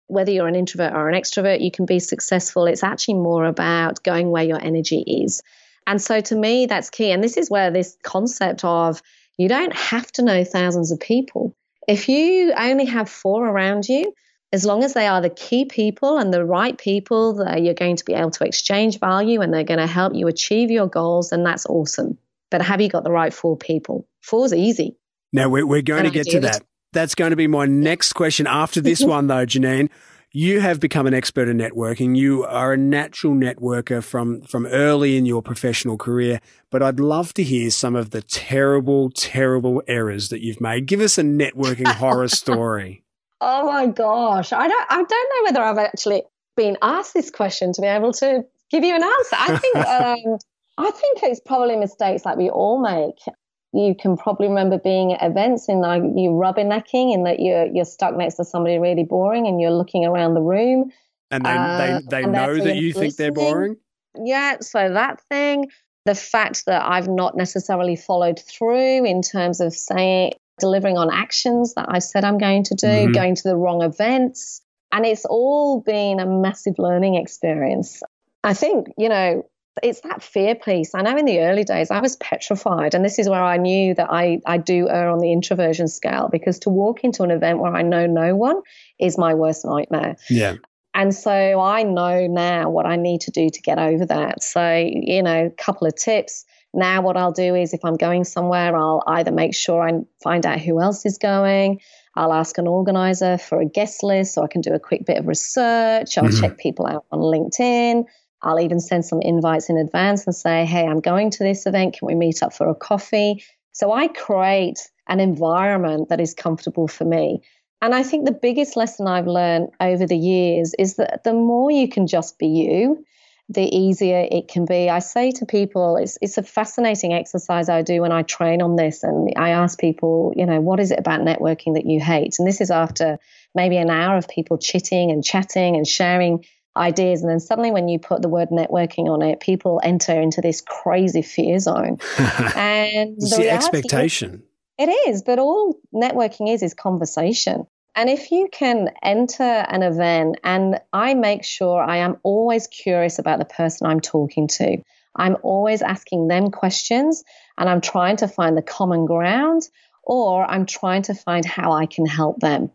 [0.07, 2.65] whether you're an introvert or an extrovert, you can be successful.
[2.65, 5.43] It's actually more about going where your energy is.
[5.85, 7.11] And so to me, that's key.
[7.11, 9.01] And this is where this concept of
[9.37, 11.55] you don't have to know thousands of people.
[11.87, 14.13] If you only have four around you,
[14.53, 17.97] as long as they are the key people and the right people that you're going
[17.97, 21.31] to be able to exchange value and they're going to help you achieve your goals,
[21.31, 22.17] then that's awesome.
[22.49, 24.07] But have you got the right four people?
[24.21, 24.95] Four's easy.
[25.33, 26.63] Now, we're, we're going and to get to that.
[26.93, 29.89] That's going to be my next question after this one, though, Janine.
[30.31, 32.15] You have become an expert in networking.
[32.15, 37.33] You are a natural networker from, from early in your professional career, but I'd love
[37.35, 40.85] to hear some of the terrible, terrible errors that you've made.
[40.85, 43.03] Give us a networking horror story.
[43.39, 44.51] Oh my gosh.
[44.53, 46.23] I don't I don't know whether I've actually
[46.55, 49.35] been asked this question to be able to give you an answer.
[49.37, 50.37] I think um,
[50.77, 53.35] I think it's probably mistakes like we all make.
[53.73, 57.85] You can probably remember being at events and like you rubbernecking and that you're you're
[57.85, 60.91] stuck next to somebody really boring and you're looking around the room.
[61.29, 63.77] And they uh, they, they know that you think they're boring?
[64.15, 65.69] Yeah, so that thing.
[66.05, 71.73] The fact that I've not necessarily followed through in terms of saying delivering on actions
[71.75, 73.11] that I said I'm going to do, mm-hmm.
[73.11, 74.61] going to the wrong events.
[74.91, 78.01] And it's all been a massive learning experience.
[78.43, 79.43] I think, you know,
[79.83, 80.95] it's that fear piece.
[80.95, 83.93] I know in the early days I was petrified, and this is where I knew
[83.95, 87.59] that I, I do err on the introversion scale because to walk into an event
[87.59, 88.61] where I know no one
[88.99, 90.15] is my worst nightmare.
[90.29, 90.55] Yeah.
[90.93, 94.41] And so I know now what I need to do to get over that.
[94.41, 96.43] So, you know, a couple of tips
[96.73, 100.45] now, what I'll do is if I'm going somewhere, I'll either make sure I find
[100.45, 101.81] out who else is going.
[102.15, 105.17] I'll ask an organizer for a guest list so I can do a quick bit
[105.17, 106.17] of research.
[106.17, 106.41] I'll mm-hmm.
[106.41, 108.05] check people out on LinkedIn.
[108.41, 111.97] I'll even send some invites in advance and say, hey, I'm going to this event.
[111.97, 113.43] Can we meet up for a coffee?
[113.71, 117.41] So I create an environment that is comfortable for me.
[117.81, 121.71] And I think the biggest lesson I've learned over the years is that the more
[121.71, 123.05] you can just be you,
[123.49, 124.89] the easier it can be.
[124.89, 128.75] I say to people, it's, it's a fascinating exercise I do when I train on
[128.75, 129.03] this.
[129.03, 132.35] And I ask people, you know, what is it about networking that you hate?
[132.39, 133.19] And this is after
[133.55, 136.43] maybe an hour of people chitting and chatting and sharing
[136.75, 137.21] ideas.
[137.21, 140.61] And then suddenly, when you put the word networking on it, people enter into this
[140.61, 141.99] crazy fear zone.
[142.17, 144.43] and it's the, the expectation.
[144.77, 147.65] Is, it is, but all networking is is conversation.
[147.97, 153.17] And if you can enter an event, and I make sure I am always curious
[153.17, 154.77] about the person I'm talking to.
[155.15, 157.23] I'm always asking them questions
[157.57, 159.63] and I'm trying to find the common ground
[160.03, 162.69] or I'm trying to find how I can help them.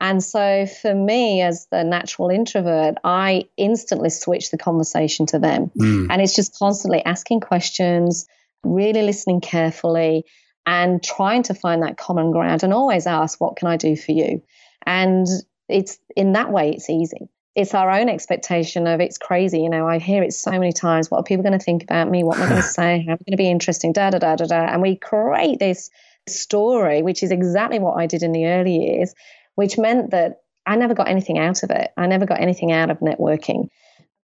[0.00, 5.70] And so for me, as the natural introvert, I instantly switch the conversation to them.
[5.78, 6.08] Mm.
[6.08, 8.26] And it's just constantly asking questions,
[8.64, 10.24] really listening carefully,
[10.66, 14.12] and trying to find that common ground and always ask, What can I do for
[14.12, 14.42] you?
[14.86, 15.26] And
[15.68, 17.28] it's in that way, it's easy.
[17.54, 19.60] It's our own expectation of it's crazy.
[19.60, 21.10] You know, I hear it so many times.
[21.10, 22.24] What are people going to think about me?
[22.24, 23.04] What am I going to say?
[23.06, 23.92] How am I going to be interesting?
[23.92, 24.64] Da, da, da, da, da.
[24.64, 25.90] And we create this
[26.28, 29.14] story, which is exactly what I did in the early years,
[29.54, 31.92] which meant that I never got anything out of it.
[31.96, 33.68] I never got anything out of networking.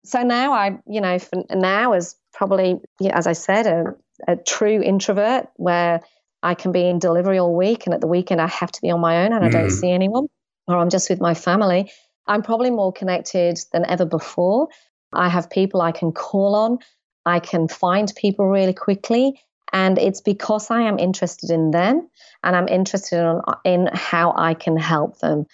[0.04, 1.18] So now I, you know,
[1.50, 2.80] now as probably,
[3.12, 3.84] as I said, a,
[4.26, 6.00] a true introvert where
[6.42, 8.90] I can be in delivery all week and at the weekend I have to be
[8.90, 9.72] on my own and I don't mm.
[9.72, 10.26] see anyone
[10.66, 11.90] or I'm just with my family.
[12.26, 14.68] I'm probably more connected than ever before.
[15.12, 16.78] I have people I can call on.
[17.24, 19.40] I can find people really quickly.
[19.72, 22.08] And it's because I am interested in them
[22.42, 25.46] and I'm interested in, in how I can help them.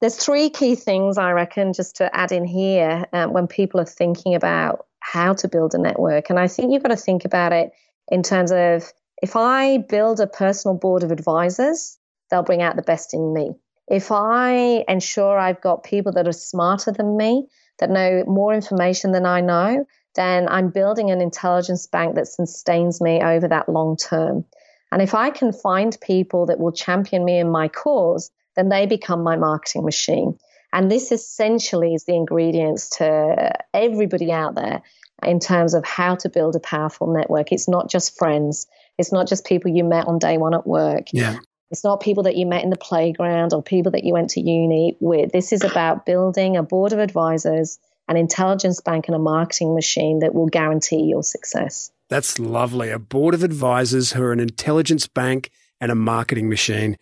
[0.00, 3.86] There's three key things I reckon just to add in here um, when people are
[3.86, 6.30] thinking about how to build a network.
[6.30, 7.70] And I think you've got to think about it
[8.10, 8.92] in terms of
[9.22, 11.96] if I build a personal board of advisors,
[12.30, 13.52] they'll bring out the best in me.
[13.88, 17.46] If I ensure I've got people that are smarter than me,
[17.78, 23.00] that know more information than I know, then I'm building an intelligence bank that sustains
[23.00, 24.44] me over that long term.
[24.90, 28.86] And if I can find people that will champion me in my cause, then they
[28.86, 30.36] become my marketing machine.
[30.72, 34.82] And this essentially is the ingredients to everybody out there
[35.22, 37.52] in terms of how to build a powerful network.
[37.52, 38.66] It's not just friends,
[38.98, 41.06] it's not just people you met on day one at work.
[41.12, 41.38] Yeah.
[41.70, 44.40] It's not people that you met in the playground or people that you went to
[44.40, 45.32] uni with.
[45.32, 47.78] This is about building a board of advisors
[48.08, 51.90] an intelligence bank and a marketing machine that will guarantee your success.
[52.08, 52.90] That's lovely.
[52.90, 55.50] A board of advisors who are an intelligence bank
[55.80, 56.98] and a marketing machine.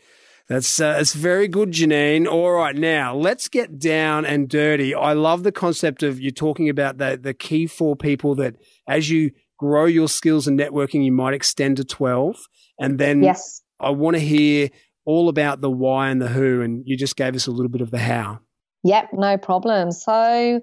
[0.49, 2.27] That's uh, that's very good, Janine.
[2.27, 4.95] All right, now let's get down and dirty.
[4.95, 8.57] I love the concept of you talking about the the key four people that
[8.89, 12.37] as you grow your skills and networking, you might extend to twelve,
[12.81, 14.71] and then yes, I want to hear
[15.05, 17.83] all about the why and the who, and you just gave us a little bit
[17.83, 18.41] of the how.
[18.83, 19.93] Yep, no problem.
[19.93, 20.61] So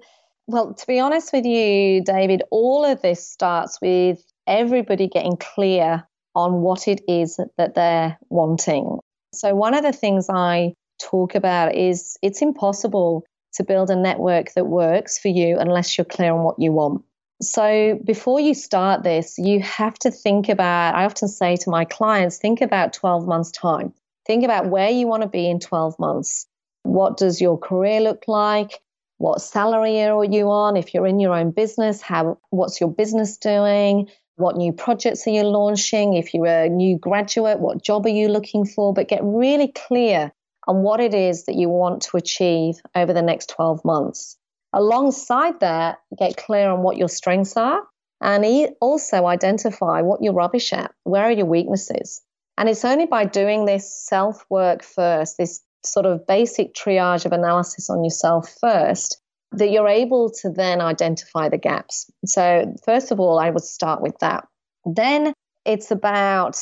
[0.48, 6.04] well, to be honest with you, David, all of this starts with everybody getting clear
[6.34, 8.98] on what it is that they're wanting.
[9.34, 14.54] So, one of the things I talk about is it's impossible to build a network
[14.54, 17.02] that works for you unless you're clear on what you want.
[17.40, 21.84] So, before you start this, you have to think about, I often say to my
[21.84, 23.92] clients, think about 12 months' time.
[24.26, 26.46] Think about where you want to be in 12 months.
[26.82, 28.80] What does your career look like?
[29.18, 33.36] what salary are you on if you're in your own business how what's your business
[33.36, 38.10] doing what new projects are you launching if you're a new graduate what job are
[38.10, 40.32] you looking for but get really clear
[40.66, 44.36] on what it is that you want to achieve over the next 12 months
[44.72, 47.82] alongside that get clear on what your strengths are
[48.20, 48.44] and
[48.80, 52.20] also identify what you're rubbish at where are your weaknesses
[52.56, 57.32] and it's only by doing this self work first this sort of basic triage of
[57.32, 59.20] analysis on yourself first,
[59.52, 62.10] that you're able to then identify the gaps.
[62.24, 64.46] So, first of all, I would start with that.
[64.84, 65.32] Then
[65.64, 66.58] it's about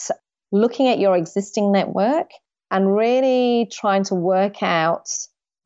[0.52, 2.30] looking at your existing network
[2.70, 5.08] and really trying to work out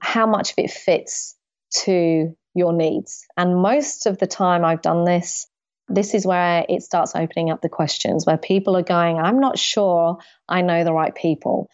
[0.00, 1.36] how much of it fits
[1.84, 3.24] to your needs.
[3.36, 5.46] And most of the time I've done this,
[5.88, 9.58] this is where it starts opening up the questions where people are going, I'm not
[9.58, 11.68] sure I know the right people.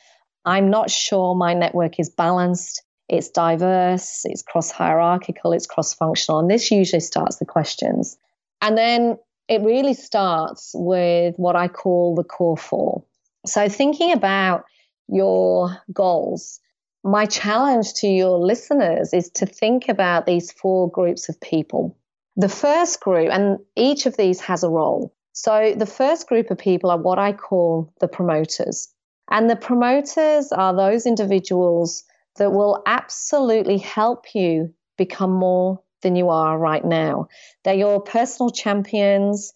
[0.44, 6.40] I'm not sure my network is balanced, it's diverse, it's cross hierarchical, it's cross functional.
[6.40, 8.16] And this usually starts the questions.
[8.62, 13.04] And then it really starts with what I call the core four.
[13.44, 14.64] So, thinking about
[15.08, 16.60] your goals,
[17.06, 21.96] my challenge to your listeners is to think about these four groups of people.
[22.36, 25.14] The first group, and each of these has a role.
[25.32, 28.88] So, the first group of people are what I call the promoters.
[29.30, 32.04] And the promoters are those individuals
[32.36, 37.28] that will absolutely help you become more than you are right now.
[37.64, 39.52] They're your personal champions.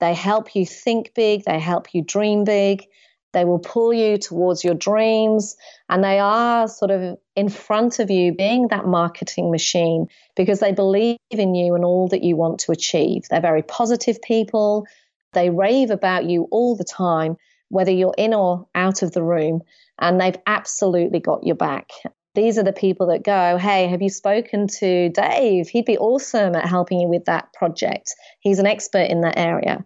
[0.00, 2.84] They help you think big, they help you dream big.
[3.32, 5.56] They will pull you towards your dreams,
[5.88, 10.72] and they are sort of in front of you, being that marketing machine because they
[10.72, 13.24] believe in you and all that you want to achieve.
[13.28, 14.86] They're very positive people.
[15.32, 17.36] They rave about you all the time
[17.68, 19.62] whether you're in or out of the room,
[19.98, 21.90] and they've absolutely got your back.
[22.34, 25.68] these are the people that go, Hey, have you spoken to Dave?
[25.68, 28.14] He'd be awesome at helping you with that project.
[28.40, 29.84] He's an expert in that area.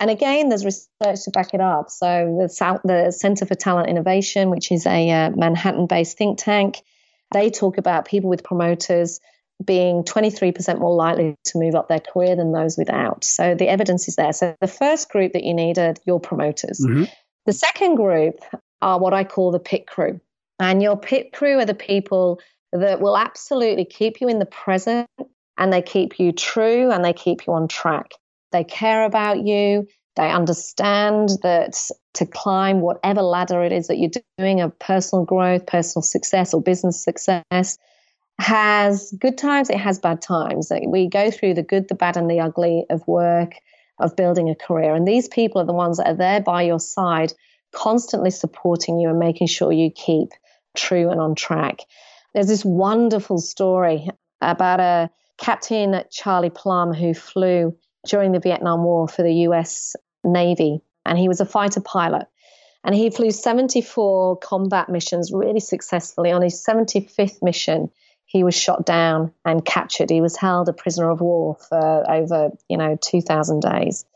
[0.00, 1.90] And again, there's research to back it up.
[1.90, 6.80] So the, the Center for Talent Innovation, which is a uh, Manhattan-based think tank,
[7.32, 9.20] they talk about people with promoters
[9.62, 13.24] being 23% more likely to move up their career than those without.
[13.24, 14.32] So the evidence is there.
[14.32, 16.80] So the first group that you need are your promoters.
[16.80, 17.04] Mm-hmm.
[17.44, 18.36] The second group
[18.80, 20.18] are what I call the pit crew.
[20.58, 22.40] And your pit crew are the people
[22.72, 25.08] that will absolutely keep you in the present
[25.58, 28.12] and they keep you true and they keep you on track.
[28.52, 29.86] They care about you.
[30.16, 31.76] They understand that
[32.14, 36.60] to climb whatever ladder it is that you're doing of personal growth, personal success, or
[36.60, 37.78] business success
[38.40, 40.72] has good times, it has bad times.
[40.86, 43.52] We go through the good, the bad, and the ugly of work,
[43.98, 44.94] of building a career.
[44.94, 47.32] And these people are the ones that are there by your side,
[47.72, 50.30] constantly supporting you and making sure you keep
[50.74, 51.80] true and on track.
[52.34, 54.08] There's this wonderful story
[54.40, 57.76] about a Captain Charlie Plumb who flew
[58.06, 62.26] during the Vietnam War for the US Navy, and he was a fighter pilot.
[62.82, 66.32] And he flew 74 combat missions really successfully.
[66.32, 67.90] On his 75th mission,
[68.24, 70.08] he was shot down and captured.
[70.08, 74.06] He was held a prisoner of war for over, you know, 2,000 days.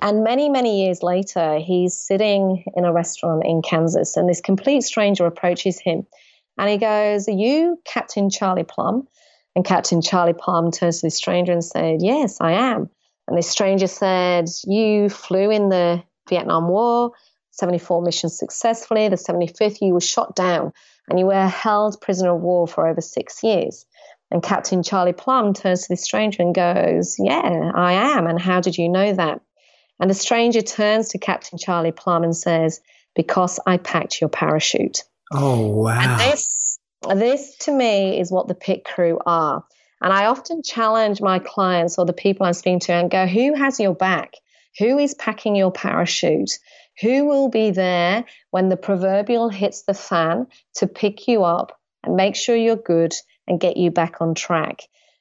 [0.00, 4.82] And many, many years later, he's sitting in a restaurant in Kansas, and this complete
[4.82, 6.06] stranger approaches him.
[6.58, 9.06] And he goes, Are you Captain Charlie Plumb?
[9.54, 12.90] And Captain Charlie Plumb turns to the stranger and said, Yes, I am.
[13.28, 17.12] And this stranger said, You flew in the Vietnam War,
[17.52, 19.08] 74 missions successfully.
[19.08, 20.72] The 75th, you were shot down
[21.08, 23.86] and you were held prisoner of war for over six years.
[24.30, 28.26] And Captain Charlie Plumb turns to the stranger and goes, Yeah, I am.
[28.26, 29.40] And how did you know that?
[30.00, 32.80] And the stranger turns to Captain Charlie Plumb and says,
[33.14, 35.04] Because I packed your parachute.
[35.30, 36.00] Oh, wow.
[36.00, 36.78] And this,
[37.14, 39.64] this to me is what the pit crew are.
[40.02, 43.54] And I often challenge my clients or the people I'm speaking to and go, who
[43.54, 44.34] has your back?
[44.80, 46.58] Who is packing your parachute?
[47.00, 52.16] Who will be there when the proverbial hits the fan to pick you up and
[52.16, 53.14] make sure you're good
[53.46, 54.80] and get you back on track?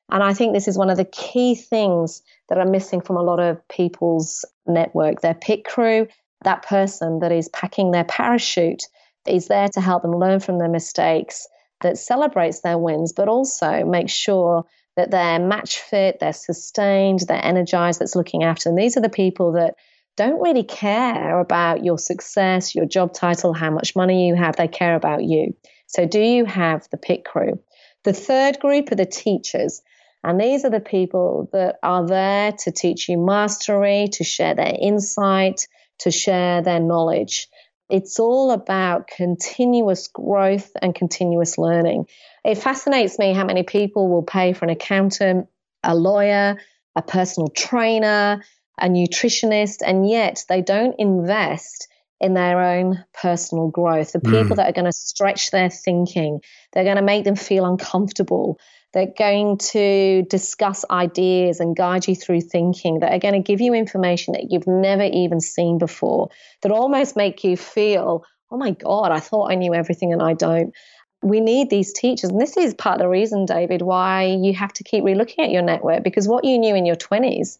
[0.09, 3.23] And I think this is one of the key things that are missing from a
[3.23, 5.21] lot of people's network.
[5.21, 6.07] Their pit crew,
[6.43, 8.83] that person that is packing their parachute,
[9.27, 11.47] is there to help them learn from their mistakes
[11.81, 14.65] that celebrates their wins, but also makes sure
[14.95, 18.75] that they're match fit, they're sustained, they're energized, that's looking after them.
[18.75, 19.75] These are the people that
[20.17, 24.55] don't really care about your success, your job title, how much money you have.
[24.55, 25.55] They care about you.
[25.87, 27.59] So, do you have the pit crew?
[28.03, 29.81] The third group are the teachers.
[30.23, 34.75] And these are the people that are there to teach you mastery, to share their
[34.79, 35.67] insight,
[35.99, 37.47] to share their knowledge.
[37.91, 42.07] It's all about continuous growth and continuous learning.
[42.45, 45.47] It fascinates me how many people will pay for an accountant,
[45.83, 46.57] a lawyer,
[46.95, 48.41] a personal trainer,
[48.79, 51.89] a nutritionist, and yet they don't invest
[52.21, 54.13] in their own personal growth.
[54.13, 54.55] The people mm.
[54.55, 56.39] that are going to stretch their thinking,
[56.71, 58.57] they're going to make them feel uncomfortable.
[58.93, 63.61] They're going to discuss ideas and guide you through thinking that are going to give
[63.61, 66.29] you information that you've never even seen before,
[66.61, 70.33] that almost make you feel, oh my God, I thought I knew everything and I
[70.33, 70.73] don't.
[71.21, 72.31] We need these teachers.
[72.31, 75.51] And this is part of the reason, David, why you have to keep relooking at
[75.51, 77.59] your network because what you knew in your 20s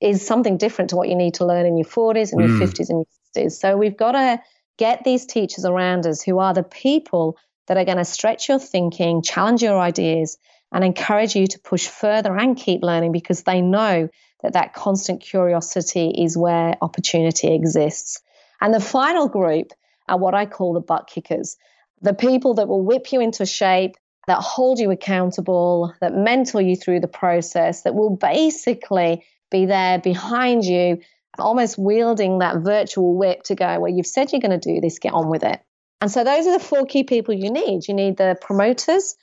[0.00, 2.48] is something different to what you need to learn in your 40s and mm.
[2.48, 3.04] your 50s and
[3.36, 3.52] your 60s.
[3.52, 4.40] So we've got to
[4.78, 7.36] get these teachers around us who are the people
[7.68, 10.38] that are going to stretch your thinking, challenge your ideas,
[10.72, 14.08] and encourage you to push further and keep learning because they know
[14.42, 18.20] that that constant curiosity is where opportunity exists.
[18.60, 19.72] And the final group
[20.08, 21.56] are what I call the butt kickers
[22.02, 23.96] the people that will whip you into shape,
[24.26, 29.98] that hold you accountable, that mentor you through the process, that will basically be there
[29.98, 30.98] behind you,
[31.38, 34.98] almost wielding that virtual whip to go, well, you've said you're going to do this,
[34.98, 35.60] get on with it.
[36.00, 37.86] And so those are the four key people you need.
[37.86, 39.14] You need the promoters,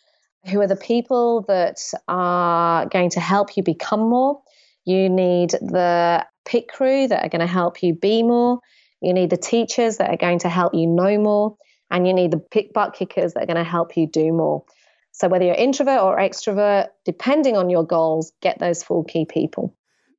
[0.47, 4.41] who are the people that are going to help you become more.
[4.85, 8.59] You need the pit crew that are going to help you be more.
[9.01, 11.57] You need the teachers that are going to help you know more.
[11.91, 14.63] And you need the pit butt kickers that are going to help you do more.
[15.11, 19.75] So, whether you're introvert or extrovert, depending on your goals, get those four key people.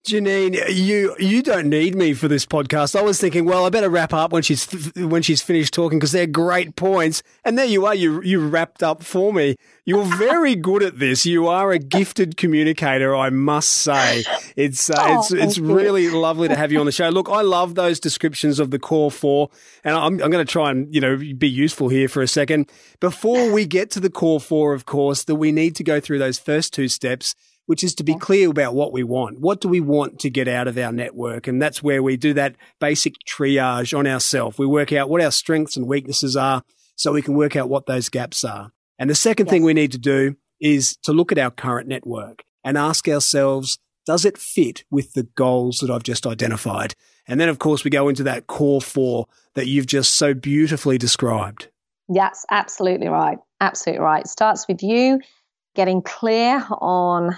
[0.06, 2.98] Janine, you you don't need me for this podcast.
[2.98, 4.64] I was thinking, well, I better wrap up when she's
[4.96, 7.22] when she's finished talking because they're great points.
[7.44, 9.56] And there you are, you you wrapped up for me.
[9.84, 11.26] You're very good at this.
[11.26, 14.24] You are a gifted communicator, I must say.
[14.56, 17.10] It's uh, oh, it's it's really lovely to have you on the show.
[17.10, 19.50] Look, I love those descriptions of the core four,
[19.84, 22.70] and I'm I'm going to try and you know be useful here for a second.
[23.00, 26.20] Before we get to the core four, of course, that we need to go through
[26.20, 27.34] those first two steps
[27.70, 29.38] which is to be clear about what we want.
[29.38, 31.46] What do we want to get out of our network?
[31.46, 34.58] And that's where we do that basic triage on ourselves.
[34.58, 36.64] We work out what our strengths and weaknesses are
[36.96, 38.72] so we can work out what those gaps are.
[38.98, 39.52] And the second yes.
[39.52, 43.78] thing we need to do is to look at our current network and ask ourselves,
[44.04, 46.96] does it fit with the goals that I've just identified?
[47.28, 50.98] And then, of course, we go into that core four that you've just so beautifully
[50.98, 51.68] described.
[52.12, 53.38] Yes, absolutely right.
[53.60, 54.24] Absolutely right.
[54.24, 55.20] It starts with you
[55.76, 57.36] getting clear on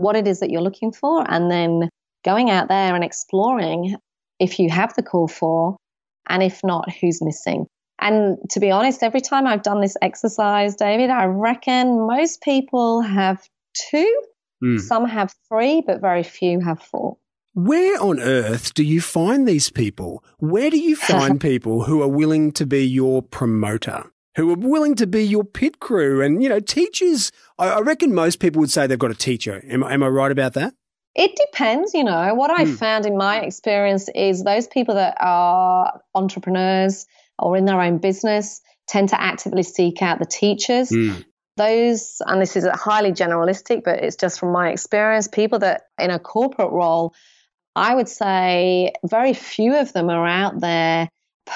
[0.00, 1.88] what it is that you're looking for, and then
[2.24, 3.96] going out there and exploring
[4.38, 5.76] if you have the core four,
[6.28, 7.66] and if not, who's missing.
[8.00, 13.02] And to be honest, every time I've done this exercise, David, I reckon most people
[13.02, 13.46] have
[13.90, 14.22] two,
[14.64, 14.80] mm.
[14.80, 17.18] some have three, but very few have four.
[17.52, 20.24] Where on earth do you find these people?
[20.38, 24.10] Where do you find people who are willing to be your promoter?
[24.36, 26.22] Who are willing to be your pit crew.
[26.22, 29.62] And, you know, teachers, I, I reckon most people would say they've got a teacher.
[29.68, 30.74] Am, am I right about that?
[31.14, 32.34] It depends, you know.
[32.34, 32.76] What I mm.
[32.76, 37.06] found in my experience is those people that are entrepreneurs
[37.38, 40.90] or in their own business tend to actively seek out the teachers.
[40.90, 41.24] Mm.
[41.56, 46.10] Those, and this is highly generalistic, but it's just from my experience, people that in
[46.10, 47.12] a corporate role,
[47.74, 51.08] I would say very few of them are out there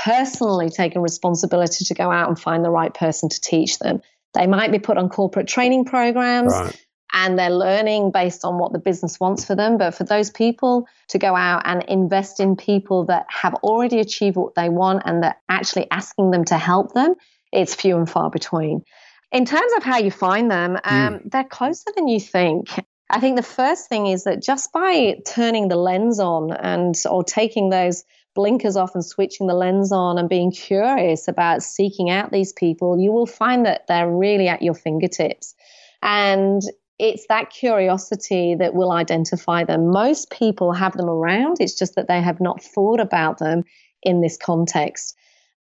[0.03, 4.01] personally taken responsibility to go out and find the right person to teach them.
[4.35, 6.87] They might be put on corporate training programs right.
[7.13, 9.79] and they're learning based on what the business wants for them.
[9.79, 14.37] But for those people to go out and invest in people that have already achieved
[14.37, 17.15] what they want and that actually asking them to help them,
[17.53, 18.83] it's few and far between.
[19.31, 21.31] In terms of how you find them, um, mm.
[21.31, 22.69] they're closer than you think.
[23.11, 27.23] I think the first thing is that just by turning the lens on and or
[27.23, 28.03] taking those
[28.35, 32.99] blinkers off and switching the lens on and being curious about seeking out these people,
[32.99, 35.55] you will find that they're really at your fingertips.
[36.03, 36.63] And
[36.99, 39.91] it's that curiosity that will identify them.
[39.91, 43.65] Most people have them around, it's just that they have not thought about them
[44.03, 45.17] in this context.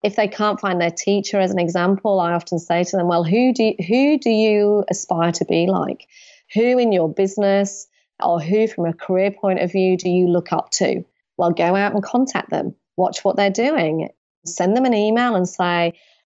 [0.03, 3.23] If they can't find their teacher as an example, I often say to them, well,
[3.23, 6.07] who do you, who do you aspire to be like?
[6.55, 7.87] Who in your business
[8.19, 11.05] or who from a career point of view do you look up to?
[11.41, 14.11] Well, go out and contact them, watch what they're doing,
[14.45, 15.95] send them an email and say,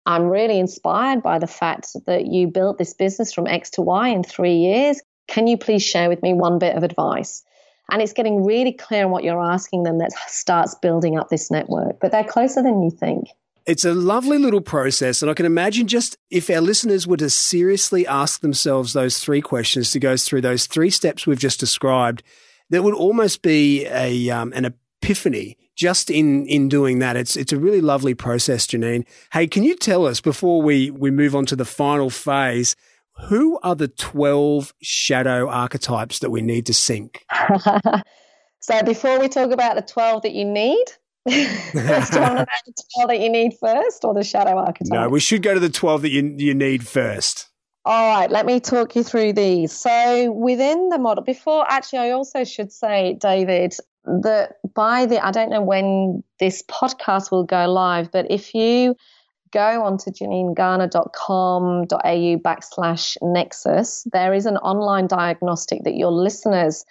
[0.05, 4.09] I'm really inspired by the fact that you built this business from X to Y
[4.09, 5.01] in three years.
[5.27, 7.41] Can you please share with me one bit of advice?
[7.89, 11.49] And it's getting really clear on what you're asking them that starts building up this
[11.49, 11.99] network.
[11.99, 13.25] But they're closer than you think.
[13.65, 15.23] It's a lovely little process.
[15.23, 19.41] And I can imagine just if our listeners were to seriously ask themselves those three
[19.41, 22.21] questions to go through those three steps we've just described,
[22.69, 27.15] there would almost be a, um, an epiphany just in in doing that.
[27.15, 29.05] It's it's a really lovely process, Janine.
[29.33, 32.75] Hey, can you tell us before we we move on to the final phase?
[33.27, 37.23] Who are the 12 shadow archetypes that we need to sync?
[38.59, 40.85] so, before we talk about the 12 that you need,
[41.25, 44.91] let's talk about the 12 that you need first or the shadow archetype?
[44.91, 47.49] No, we should go to the 12 that you, you need first.
[47.83, 49.71] All right, let me talk you through these.
[49.71, 53.75] So, within the model, before actually, I also should say, David,
[54.05, 58.95] that by the, I don't know when this podcast will go live, but if you
[59.51, 66.85] go onto janinegarner.com.au backslash nexus, there is an online diagnostic that your listeners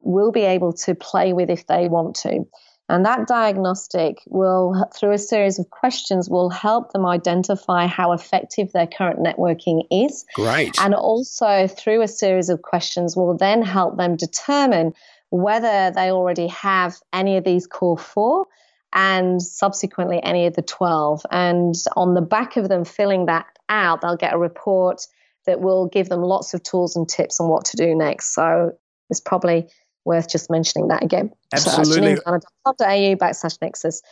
[0.00, 2.46] will be able to play with if they want to.
[2.90, 8.72] And that diagnostic will, through a series of questions, will help them identify how effective
[8.72, 10.26] their current networking is.
[10.34, 10.78] Great.
[10.78, 14.92] And also, through a series of questions, will then help them determine
[15.34, 18.46] whether they already have any of these core four
[18.92, 21.22] and subsequently any of the 12.
[21.32, 25.04] And on the back of them filling that out, they'll get a report
[25.46, 28.32] that will give them lots of tools and tips on what to do next.
[28.32, 28.78] So
[29.10, 29.66] it's probably
[30.04, 31.32] worth just mentioning that again.
[31.52, 32.14] Absolutely.
[32.14, 32.22] So,
[33.16, 34.02] backslash nexus.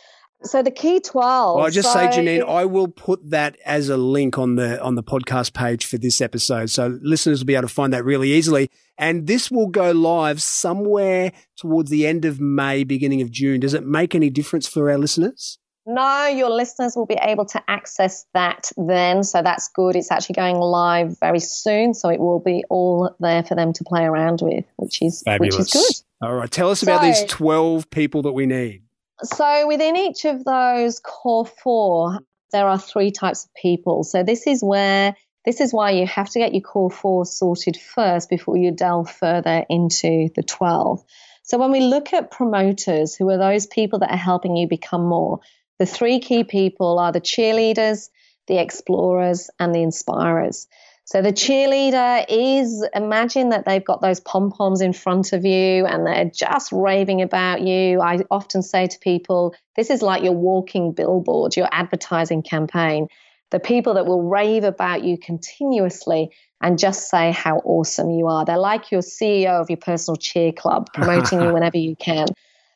[0.43, 1.57] So the key twelve.
[1.57, 4.81] Well, I just so, say, Janine, I will put that as a link on the
[4.81, 8.03] on the podcast page for this episode, so listeners will be able to find that
[8.03, 8.69] really easily.
[8.97, 13.59] And this will go live somewhere towards the end of May, beginning of June.
[13.59, 15.57] Does it make any difference for our listeners?
[15.85, 19.23] No, your listeners will be able to access that then.
[19.23, 19.95] So that's good.
[19.97, 21.93] It's actually going live very soon.
[21.93, 25.57] So it will be all there for them to play around with, which is Fabulous.
[25.57, 26.27] which is good.
[26.27, 26.49] All right.
[26.49, 28.83] Tell us about So- these 12 people that we need.
[29.21, 32.19] So within each of those core four,
[32.51, 34.03] there are three types of people.
[34.03, 37.75] So this is where this is why you have to get your core four sorted
[37.77, 41.03] first before you delve further into the 12.
[41.43, 45.05] So when we look at promoters, who are those people that are helping you become
[45.05, 45.41] more,
[45.79, 48.09] the three key people are the cheerleaders,
[48.47, 50.67] the explorers, and the inspirers.
[51.05, 55.85] So the cheerleader is imagine that they've got those pom poms in front of you
[55.85, 57.99] and they're just raving about you.
[57.99, 63.07] I often say to people, this is like your walking billboard, your advertising campaign.
[63.51, 66.31] The people that will rave about you continuously
[66.61, 68.45] and just say how awesome you are.
[68.45, 72.27] They're like your CEO of your personal cheer club, promoting you whenever you can.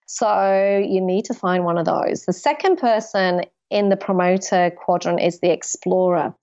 [0.06, 2.26] So you need to find one of those.
[2.26, 6.36] The second person in the promoter quadrant is the explorer.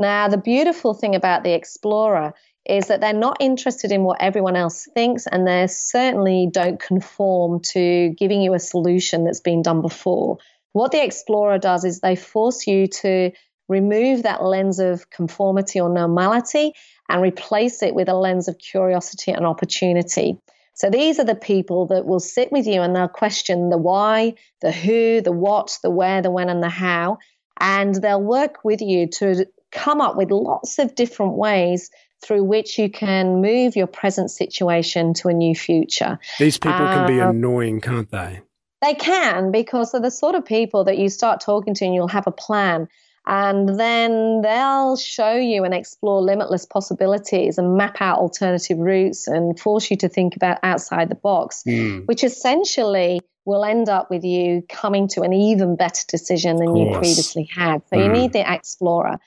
[0.00, 2.32] Now, the beautiful thing about the explorer
[2.64, 7.60] is that they're not interested in what everyone else thinks, and they certainly don't conform
[7.60, 10.38] to giving you a solution that's been done before.
[10.72, 13.32] What the explorer does is they force you to
[13.68, 16.72] remove that lens of conformity or normality
[17.10, 20.38] and replace it with a lens of curiosity and opportunity.
[20.74, 24.34] So these are the people that will sit with you and they'll question the why,
[24.62, 27.18] the who, the what, the where, the when, and the how.
[27.58, 31.90] And they'll work with you to come up with lots of different ways
[32.22, 36.18] through which you can move your present situation to a new future.
[36.38, 38.40] These people can be Um, annoying, can't they?
[38.82, 42.08] They can because they're the sort of people that you start talking to and you'll
[42.08, 42.88] have a plan.
[43.26, 49.58] And then they'll show you and explore limitless possibilities and map out alternative routes and
[49.60, 52.00] force you to think about outside the box, Hmm.
[52.06, 56.96] which essentially will end up with you coming to an even better decision than you
[56.96, 57.82] previously had.
[57.88, 58.12] So you Mm.
[58.12, 59.18] need the explorer.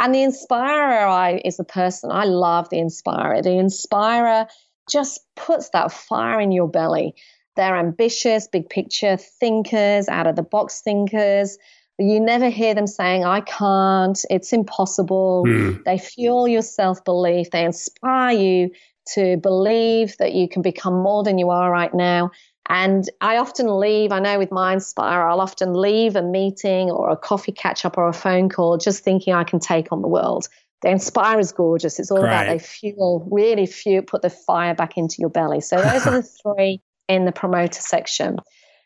[0.00, 3.42] And the inspirer I, is the person, I love the inspirer.
[3.42, 4.46] The inspirer
[4.90, 7.14] just puts that fire in your belly.
[7.54, 11.58] They're ambitious, big picture thinkers, out of the box thinkers.
[11.98, 15.44] You never hear them saying, I can't, it's impossible.
[15.46, 15.82] Hmm.
[15.84, 17.50] They fuel your self belief.
[17.50, 18.70] They inspire you
[19.14, 22.30] to believe that you can become more than you are right now.
[22.70, 27.10] And I often leave, I know with my Inspire, I'll often leave a meeting or
[27.10, 30.08] a coffee catch up or a phone call just thinking I can take on the
[30.08, 30.48] world.
[30.82, 31.98] The Inspire is gorgeous.
[31.98, 35.60] It's all about they fuel, really fuel, put the fire back into your belly.
[35.60, 38.36] So those are the three in the promoter section.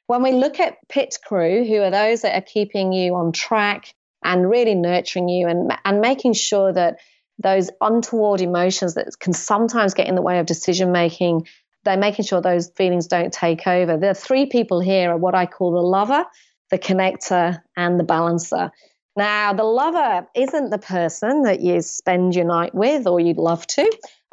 [0.06, 3.94] When we look at pit crew, who are those that are keeping you on track
[4.24, 7.00] and really nurturing you and, and making sure that
[7.38, 11.46] those untoward emotions that can sometimes get in the way of decision making,
[11.84, 13.96] they're making sure those feelings don't take over.
[13.96, 16.24] The three people here are what I call the lover,
[16.70, 18.70] the connector, and the balancer.
[19.16, 23.66] Now, the lover isn't the person that you spend your night with or you'd love
[23.68, 23.82] to.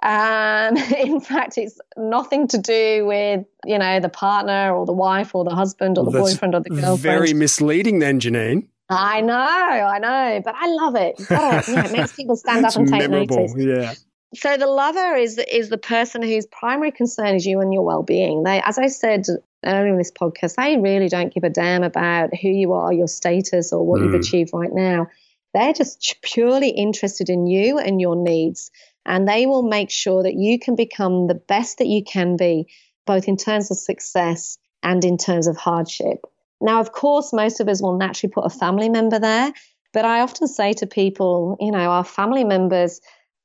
[0.03, 4.93] Um, and in fact, it's nothing to do with, you know, the partner or the
[4.93, 6.99] wife or the husband or the Well, that's boyfriend or the girlfriend.
[6.99, 8.67] Very misleading, then, Janine.
[8.89, 11.15] I know, I know, but I love it.
[11.29, 13.37] Gotta- uh, you it makes people stand up and take memorable.
[13.37, 13.55] notice.
[13.57, 13.93] Yeah.
[14.33, 18.43] So the lover is is the person whose primary concern is you and your well-being.
[18.43, 19.25] They, as I said
[19.65, 23.07] earlier in this podcast, they really don't give a damn about who you are, your
[23.07, 24.19] status, or what you've Mm.
[24.19, 25.07] achieved right now.
[25.53, 28.71] They're just purely interested in you and your needs,
[29.05, 32.67] and they will make sure that you can become the best that you can be,
[33.05, 36.25] both in terms of success and in terms of hardship.
[36.61, 39.51] Now, of course, most of us will naturally put a family member there,
[39.91, 43.01] but I often say to people, you know, our family members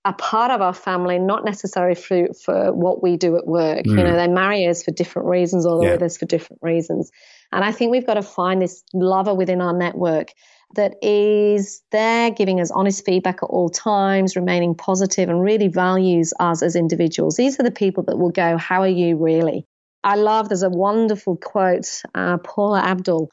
[0.07, 3.85] are part of our family, not necessarily for, for what we do at work.
[3.85, 4.05] You Mm.
[4.05, 5.95] know, they marry us for different reasons or they're Yeah.
[5.95, 7.11] with us for different reasons.
[7.51, 10.29] And I think we've got to find this lover within our network
[10.77, 16.33] that is there giving us honest feedback at all times, remaining positive, and really values
[16.39, 17.35] us as individuals.
[17.37, 19.67] These are the people that will go, How are you really?
[20.05, 23.29] I love, there's a wonderful quote, uh, Paula Abdul,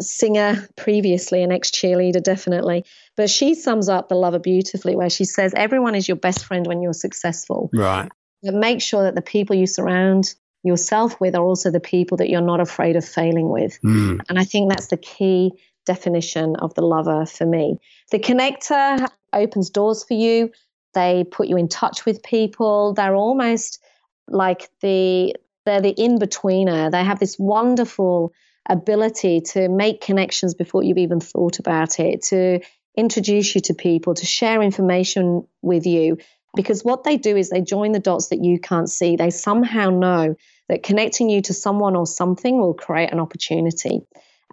[0.00, 2.84] singer previously, an ex cheerleader, definitely.
[3.16, 6.66] But she sums up the lover beautifully, where she says, Everyone is your best friend
[6.66, 7.70] when you're successful.
[7.72, 8.10] Right.
[8.42, 12.30] But make sure that the people you surround yourself with are also the people that
[12.30, 13.78] you're not afraid of failing with.
[13.82, 14.18] Hmm.
[14.28, 15.52] And I think that's the key
[15.84, 17.78] definition of the lover for me.
[18.10, 20.50] The connector opens doors for you.
[20.94, 22.94] They put you in touch with people.
[22.94, 23.82] They're almost
[24.28, 25.34] like the
[25.66, 26.90] they're the in-betweener.
[26.90, 28.32] They have this wonderful
[28.68, 32.60] ability to make connections before you've even thought about it, to
[32.96, 36.18] introduce you to people, to share information with you.
[36.54, 39.16] Because what they do is they join the dots that you can't see.
[39.16, 40.36] They somehow know
[40.68, 44.00] that connecting you to someone or something will create an opportunity.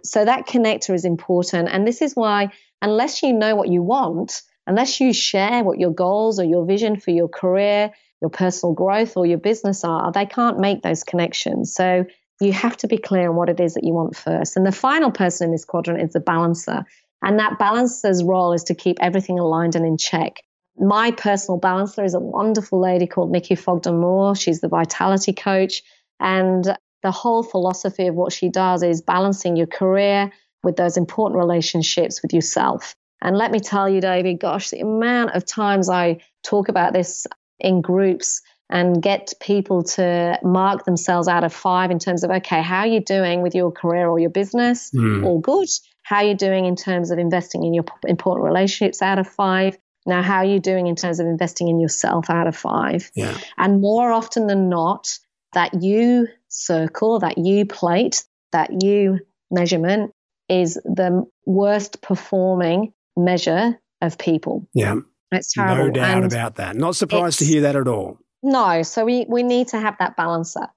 [0.04, 1.68] So that connector is important.
[1.70, 2.50] And this is why,
[2.82, 6.98] unless you know what you want, unless you share what your goals or your vision
[6.98, 11.74] for your career, your personal growth or your business are, they can't make those connections.
[11.74, 12.04] So
[12.40, 14.56] you have to be clear on what it is that you want first.
[14.56, 16.84] And the final person in this quadrant is the balancer.
[17.22, 20.42] And that balancer's role is to keep everything aligned and in check.
[20.76, 24.34] My personal balancer is a wonderful lady called Nikki Fogden Moore.
[24.34, 25.82] She's the vitality coach.
[26.18, 31.38] And the whole philosophy of what she does is balancing your career with those important
[31.38, 32.94] relationships with yourself.
[33.20, 37.26] And let me tell you, David, gosh, the amount of times I talk about this
[37.60, 38.40] in groups
[38.70, 42.86] and get people to mark themselves out of five in terms of, okay, how are
[42.86, 44.90] you doing with your career or your business?
[44.94, 45.24] Mm.
[45.24, 45.68] All good.
[46.02, 49.76] How are you doing in terms of investing in your important relationships out of five?
[50.06, 53.10] Now, how are you doing in terms of investing in yourself out of five?
[53.14, 53.38] Yeah.
[53.56, 55.16] And more often than not,
[55.52, 60.12] that you circle, that you plate, that you measurement
[60.48, 64.66] is the worst performing measure of people.
[64.74, 64.96] Yeah.
[65.30, 65.86] It's terrible.
[65.86, 66.76] No doubt and about that.
[66.76, 68.18] Not surprised to hear that at all.
[68.42, 68.82] No.
[68.82, 70.68] So we, we need to have that balancer.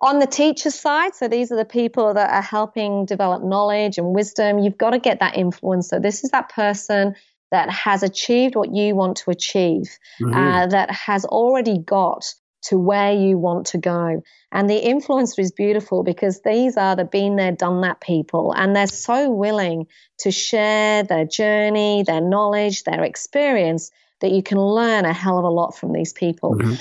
[0.00, 4.14] On the teacher side, so these are the people that are helping develop knowledge and
[4.14, 6.02] wisdom, you've got to get that influencer.
[6.02, 7.14] This is that person
[7.50, 10.34] that has achieved what you want to achieve, mm-hmm.
[10.34, 12.26] uh, that has already got
[12.64, 14.22] to where you want to go.
[14.50, 18.52] And the influencer is beautiful because these are the been there, done that people.
[18.52, 19.86] And they're so willing
[20.18, 25.44] to share their journey, their knowledge, their experience that you can learn a hell of
[25.44, 26.56] a lot from these people.
[26.56, 26.74] Mm-hmm.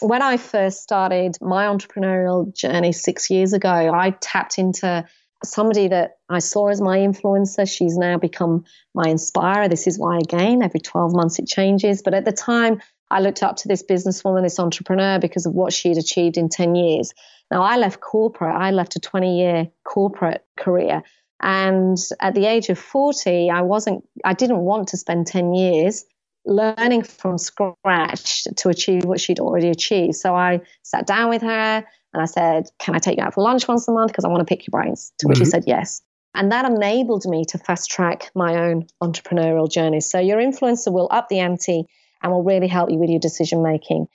[0.00, 5.04] When I first started my entrepreneurial journey six years ago, I tapped into
[5.44, 7.70] somebody that I saw as my influencer.
[7.70, 9.68] She's now become my inspirer.
[9.68, 12.02] This is why, again, every 12 months it changes.
[12.02, 12.80] But at the time,
[13.10, 16.48] I looked up to this businesswoman, this entrepreneur, because of what she had achieved in
[16.48, 17.12] 10 years.
[17.50, 21.02] Now, I left corporate, I left a 20 year corporate career.
[21.42, 26.04] And at the age of 40, I wasn't, I didn't want to spend 10 years
[26.44, 30.14] learning from scratch to achieve what she'd already achieved.
[30.14, 33.42] So I sat down with her and I said, Can I take you out for
[33.42, 34.12] lunch once a month?
[34.12, 35.12] Because I want to pick your brains.
[35.18, 35.44] To which mm-hmm.
[35.44, 36.02] she said, Yes.
[36.34, 40.00] And that enabled me to fast track my own entrepreneurial journey.
[40.00, 41.86] So your influencer will up the ante
[42.22, 44.06] and will really help you with your decision making.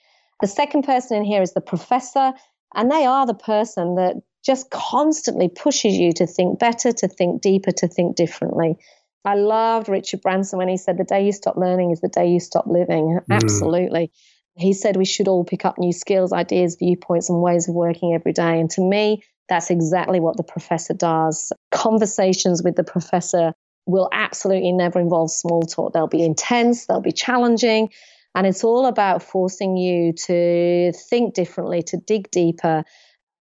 [0.41, 2.33] The second person in here is the professor,
[2.73, 4.15] and they are the person that
[4.45, 8.77] just constantly pushes you to think better, to think deeper, to think differently.
[9.25, 12.27] I loved Richard Branson when he said, The day you stop learning is the day
[12.27, 13.19] you stop living.
[13.29, 13.35] Mm.
[13.35, 14.11] Absolutely.
[14.55, 18.13] He said we should all pick up new skills, ideas, viewpoints, and ways of working
[18.13, 18.59] every day.
[18.59, 21.51] And to me, that's exactly what the professor does.
[21.71, 23.53] Conversations with the professor
[23.85, 25.93] will absolutely never involve small talk.
[25.93, 27.89] They'll be intense, they'll be challenging,
[28.33, 32.83] and it's all about forcing you to think differently, to dig deeper,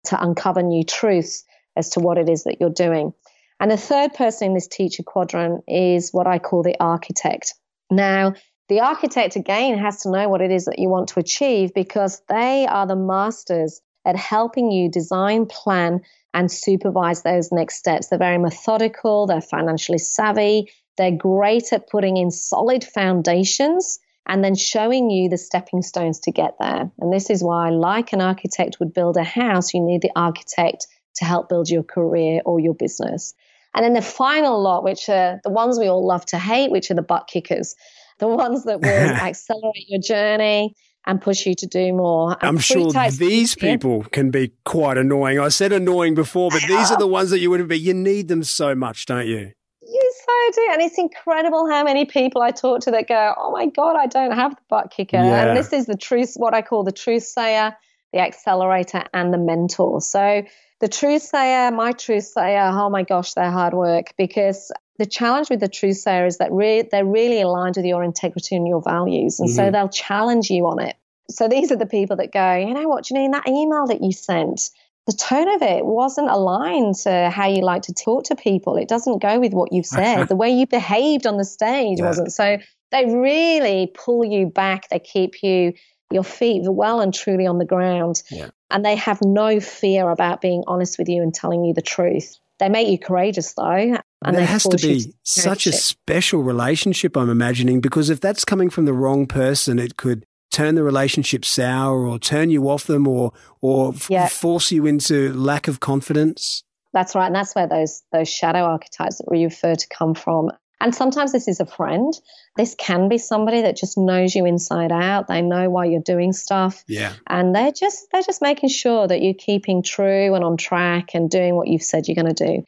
[0.05, 3.13] to uncover new truths as to what it is that you're doing.
[3.59, 7.53] And the third person in this teacher quadrant is what I call the architect.
[7.89, 8.33] Now,
[8.69, 12.21] the architect again has to know what it is that you want to achieve because
[12.29, 16.01] they are the masters at helping you design, plan,
[16.33, 18.07] and supervise those next steps.
[18.07, 24.55] They're very methodical, they're financially savvy, they're great at putting in solid foundations and then
[24.55, 26.89] showing you the stepping stones to get there.
[26.99, 30.87] And this is why, like an architect would build a house, you need the architect
[31.15, 33.33] to help build your career or your business.
[33.75, 36.91] And then the final lot, which are the ones we all love to hate, which
[36.91, 37.75] are the butt kickers,
[38.19, 42.37] the ones that will accelerate your journey, and push you to do more.
[42.41, 45.39] I'm sure these people can be quite annoying.
[45.39, 47.77] I said annoying before, but these are the ones that you would be.
[47.77, 49.51] You need them so much, don't you?
[49.81, 50.67] You so do.
[50.71, 54.07] And it's incredible how many people I talk to that go, oh my God, I
[54.07, 55.17] don't have the butt kicker.
[55.17, 55.47] Yeah.
[55.47, 57.75] And this is the truth, what I call the truth sayer,
[58.13, 59.99] the accelerator, and the mentor.
[59.99, 60.43] So
[60.83, 64.69] the truth sayer, my truth sayer, oh my gosh, they're hard work because
[64.99, 68.57] the challenge with the truth sayer is that re- they're really aligned with your integrity
[68.57, 69.39] and your values.
[69.39, 69.55] And mm-hmm.
[69.55, 70.97] so they'll challenge you on it.
[71.29, 74.11] So these are the people that go, you know what, Janine, that email that you
[74.11, 74.71] sent,
[75.07, 78.75] the tone of it wasn't aligned to how you like to talk to people.
[78.75, 80.25] It doesn't go with what you've said.
[80.27, 82.07] the way you behaved on the stage yeah.
[82.07, 82.33] wasn't.
[82.33, 82.57] So
[82.91, 84.89] they really pull you back.
[84.89, 85.75] They keep you,
[86.11, 88.21] your feet well and truly on the ground.
[88.29, 88.49] Yeah.
[88.73, 92.37] And they have no fear about being honest with you and telling you the truth.
[92.59, 93.97] They make you courageous though.
[94.25, 98.69] And there has to be such a special relationship, I'm imagining, because if that's coming
[98.69, 103.07] from the wrong person, it could turn the relationship sour or turn you off them
[103.07, 104.27] or or yeah.
[104.27, 106.63] force you into lack of confidence.
[106.93, 110.51] That's right, and that's where those those shadow archetypes that we refer to come from.
[110.83, 112.13] And sometimes this is a friend.
[112.57, 115.29] This can be somebody that just knows you inside out.
[115.29, 116.83] They know why you're doing stuff.
[116.87, 117.13] Yeah.
[117.25, 121.29] And they're just they're just making sure that you're keeping true and on track and
[121.29, 122.65] doing what you've said you're going to do.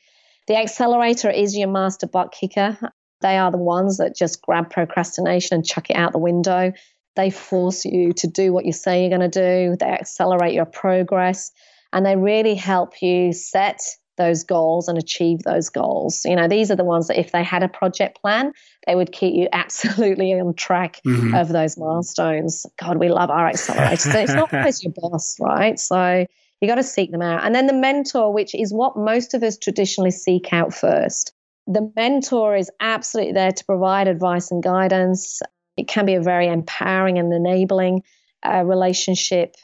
[0.47, 2.77] The accelerator is your master butt kicker.
[3.19, 6.71] They are the ones that just grab procrastination and chuck it out the window.
[7.17, 9.75] They force you to do what you say you're going to do.
[9.77, 11.51] They accelerate your progress
[11.91, 13.81] and they really help you set
[14.17, 16.25] those goals and achieve those goals.
[16.25, 18.53] You know, these are the ones that if they had a project plan,
[18.87, 21.35] they would keep you absolutely on track mm-hmm.
[21.35, 22.65] of those milestones.
[22.79, 24.13] God, we love our accelerators.
[24.13, 25.79] it's not always your boss, right?
[25.79, 26.25] So
[26.61, 27.43] you got to seek them out.
[27.43, 31.33] And then the mentor, which is what most of us traditionally seek out first.
[31.67, 35.41] The mentor is absolutely there to provide advice and guidance.
[35.77, 38.03] It can be a very empowering and enabling
[38.43, 39.55] uh, relationship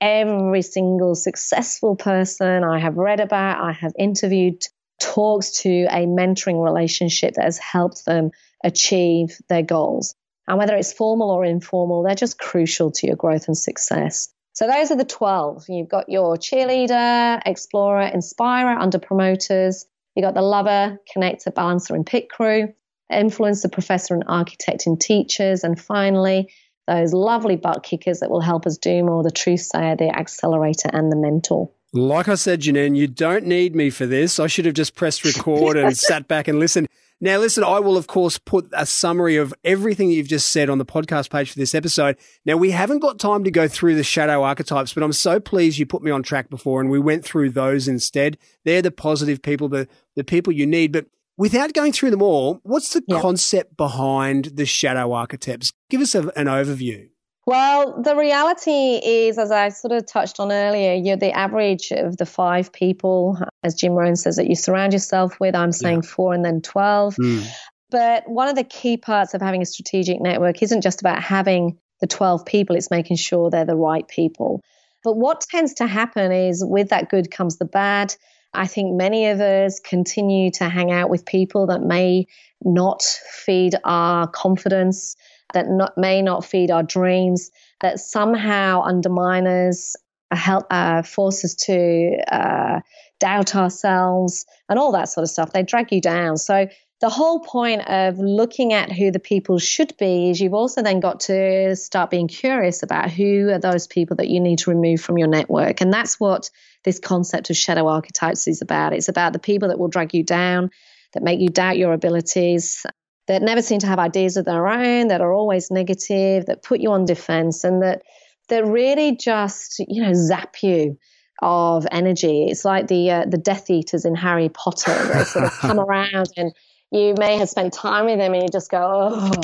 [0.00, 4.62] every single successful person I have read about, I have interviewed,
[5.00, 8.30] talks to a mentoring relationship that has helped them
[8.64, 10.14] achieve their goals.
[10.46, 14.30] And whether it's formal or informal, they're just crucial to your growth and success.
[14.54, 15.66] So those are the 12.
[15.68, 19.86] You've got your cheerleader, explorer, inspirer under promoters.
[20.16, 22.72] You've got the lover, connector, balancer, and pit crew,
[23.12, 25.62] influencer, professor, and architect in teachers.
[25.62, 26.50] And finally,
[26.88, 30.90] those lovely butt kickers that will help us do more the truth sayer, the accelerator,
[30.92, 31.70] and the mentor.
[31.92, 34.40] Like I said, Janine, you don't need me for this.
[34.40, 36.88] I should have just pressed record and sat back and listened.
[37.20, 40.78] Now, listen, I will, of course, put a summary of everything you've just said on
[40.78, 42.16] the podcast page for this episode.
[42.44, 45.78] Now, we haven't got time to go through the shadow archetypes, but I'm so pleased
[45.78, 48.38] you put me on track before and we went through those instead.
[48.64, 50.92] They're the positive people, the, the people you need.
[50.92, 51.06] But
[51.38, 53.20] Without going through them all, what's the yeah.
[53.20, 55.72] concept behind the shadow archetypes?
[55.88, 57.08] Give us a, an overview.
[57.46, 62.18] Well, the reality is, as I sort of touched on earlier, you're the average of
[62.18, 65.54] the five people, as Jim Rohn says, that you surround yourself with.
[65.54, 66.10] I'm saying yeah.
[66.10, 67.16] four and then 12.
[67.16, 67.46] Mm.
[67.90, 71.78] But one of the key parts of having a strategic network isn't just about having
[72.00, 74.60] the 12 people, it's making sure they're the right people.
[75.02, 78.14] But what tends to happen is with that good comes the bad.
[78.54, 82.26] I think many of us continue to hang out with people that may
[82.64, 85.16] not feed our confidence,
[85.54, 89.94] that not, may not feed our dreams, that somehow undermine us,
[90.30, 92.80] help uh, force us to uh,
[93.20, 95.52] doubt ourselves, and all that sort of stuff.
[95.52, 96.36] They drag you down.
[96.36, 96.68] So
[97.00, 101.00] the whole point of looking at who the people should be is you've also then
[101.00, 105.00] got to start being curious about who are those people that you need to remove
[105.00, 105.80] from your network.
[105.80, 106.50] And that's what
[106.88, 108.94] this concept of shadow archetypes is about.
[108.94, 110.70] It's about the people that will drag you down,
[111.12, 112.86] that make you doubt your abilities,
[113.26, 116.80] that never seem to have ideas of their own, that are always negative, that put
[116.80, 118.02] you on defense, and that
[118.48, 120.98] that really just you know zap you
[121.42, 122.46] of energy.
[122.48, 124.94] It's like the uh, the Death Eaters in Harry Potter.
[125.12, 126.52] They sort of come around and
[126.90, 129.40] you may have spent time with them and you just go, oh.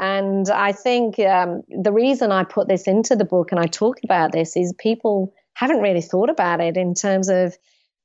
[0.00, 3.98] And I think um, the reason I put this into the book and I talk
[4.04, 7.56] about this is people haven't really thought about it in terms of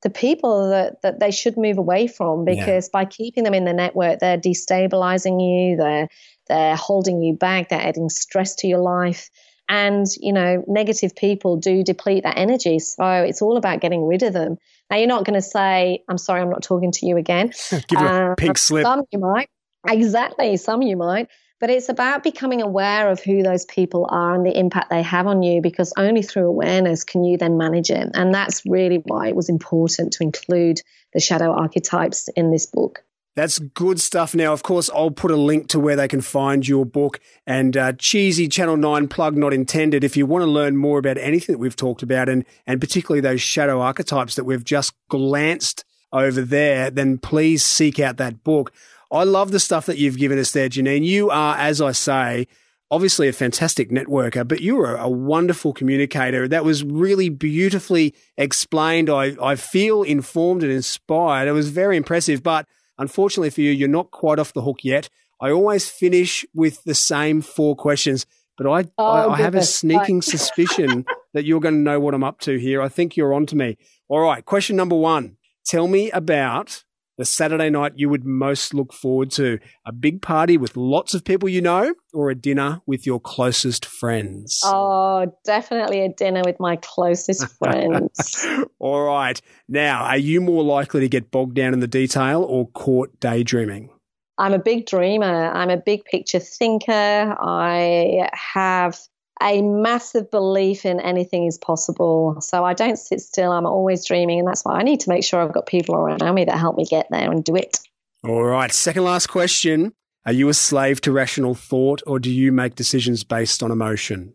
[0.02, 2.90] the people that, that they should move away from because yeah.
[2.92, 6.08] by keeping them in the network, they're destabilizing you, they're,
[6.50, 9.30] they're holding you back, they're adding stress to your life.
[9.70, 12.80] And, you know, negative people do deplete that energy.
[12.80, 14.58] So it's all about getting rid of them.
[14.90, 17.54] Now, you're not going to say, I'm sorry, I'm not talking to you again.
[17.88, 18.84] Give uh, a pink slip.
[18.84, 19.48] Some you might.
[19.88, 20.58] Exactly.
[20.58, 21.30] Some you might.
[21.64, 25.28] But it's about becoming aware of who those people are and the impact they have
[25.28, 28.10] on you because only through awareness can you then manage it.
[28.14, 30.82] And that's really why it was important to include
[31.14, 33.06] the shadow archetypes in this book.
[33.38, 34.36] That's good stuff.
[34.36, 37.78] Now, of course, I'll put a link to where they can find your book and
[37.78, 40.04] uh, cheesy Channel 9 plug not intended.
[40.04, 43.22] If you want to learn more about anything that we've talked about and, and particularly
[43.22, 48.74] those shadow archetypes that we've just glanced over there, then please seek out that book.
[49.14, 51.06] I love the stuff that you've given us there, Janine.
[51.06, 52.48] You are, as I say,
[52.92, 56.48] obviously a fantastic networker, but you are a wonderful communicator.
[56.48, 59.10] That was really beautifully explained.
[59.10, 61.48] I, I feel informed and inspired.
[61.48, 65.10] It was very impressive, but Unfortunately for you, you're not quite off the hook yet.
[65.42, 68.26] I always finish with the same four questions,
[68.58, 72.14] but I, oh, I, I have a sneaking suspicion that you're going to know what
[72.14, 72.82] I'm up to here.
[72.82, 73.78] I think you're on to me.
[74.08, 75.38] All right, question number one.
[75.66, 76.84] Tell me about
[77.18, 79.60] the Saturday night you would most look forward to?
[79.86, 83.86] A big party with lots of people you know, or a dinner with your closest
[83.86, 84.62] friends?
[84.64, 88.46] Oh, definitely a dinner with my closest friends.
[88.80, 89.40] All right.
[89.68, 93.90] Now, are you more likely to get bogged down in the detail or caught daydreaming?
[94.38, 95.52] I'm a big dreamer.
[95.52, 96.92] I'm a big picture thinker.
[97.40, 99.00] I have
[99.44, 102.38] a massive belief in anything is possible.
[102.40, 103.52] So I don't sit still.
[103.52, 104.40] I'm always dreaming.
[104.40, 106.78] And that's why I need to make sure I've got people around me that help
[106.78, 107.78] me get there and do it.
[108.24, 108.72] All right.
[108.72, 109.94] Second last question.
[110.26, 114.34] Are you a slave to rational thought or do you make decisions based on emotion?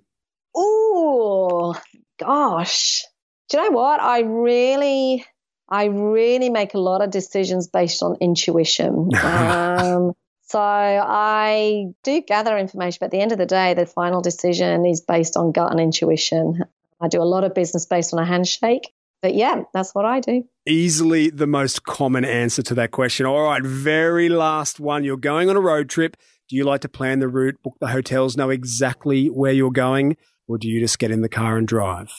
[0.55, 1.75] Oh,
[2.19, 3.05] gosh.
[3.49, 4.01] Do you know what?
[4.01, 5.25] I really,
[5.71, 9.11] I really make a lot of decisions based on intuition.
[9.23, 10.13] Um,
[10.49, 14.87] So I do gather information, but at the end of the day, the final decision
[14.87, 16.65] is based on gut and intuition.
[17.01, 18.93] I do a lot of business based on a handshake.
[19.21, 20.45] But yeah, that's what I do.
[20.67, 23.27] Easily the most common answer to that question.
[23.27, 25.05] All right, very last one.
[25.05, 26.17] You're going on a road trip.
[26.49, 30.17] Do you like to plan the route, book the hotels, know exactly where you're going,
[30.47, 32.11] or do you just get in the car and drive?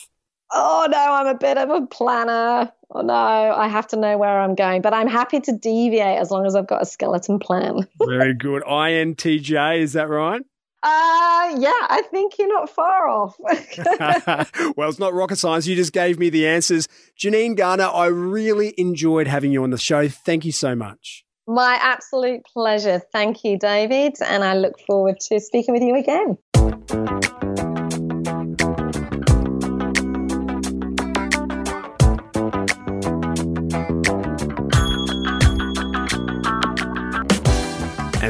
[0.52, 2.70] Oh no, I'm a bit of a planner.
[2.92, 6.30] Oh no, I have to know where I'm going, but I'm happy to deviate as
[6.30, 7.86] long as I've got a skeleton plan.
[8.04, 8.62] Very good.
[8.64, 10.42] INTJ, is that right?
[10.82, 13.36] Uh, yeah, I think you're not far off.
[14.76, 15.66] well, it's not rocket science.
[15.66, 16.88] You just gave me the answers.
[17.18, 20.08] Janine Garner, I really enjoyed having you on the show.
[20.08, 21.24] Thank you so much.
[21.46, 23.00] My absolute pleasure.
[23.12, 24.14] Thank you, David.
[24.24, 27.29] And I look forward to speaking with you again.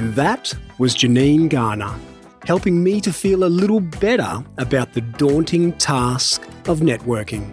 [0.00, 1.94] And that was Janine Garner
[2.46, 7.44] helping me to feel a little better about the daunting task of networking.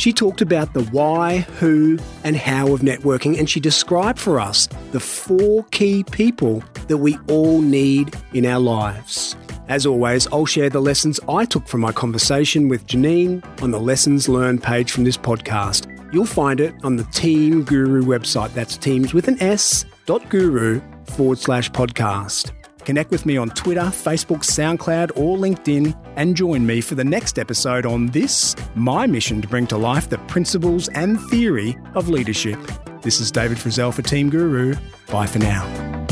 [0.00, 4.70] She talked about the why, who, and how of networking, and she described for us
[4.92, 9.36] the four key people that we all need in our lives.
[9.68, 13.78] As always, I'll share the lessons I took from my conversation with Janine on the
[13.78, 15.90] Lessons Learned page from this podcast.
[16.10, 18.54] You'll find it on the Teams Guru website.
[18.54, 19.84] That's teams with an S
[20.28, 22.52] guru forward slash podcast.
[22.84, 27.38] Connect with me on Twitter, Facebook, SoundCloud, or LinkedIn, and join me for the next
[27.38, 32.58] episode on this, my mission to bring to life the principles and theory of leadership.
[33.02, 34.74] This is David Frizzell for Teams Guru.
[35.10, 36.11] Bye for now.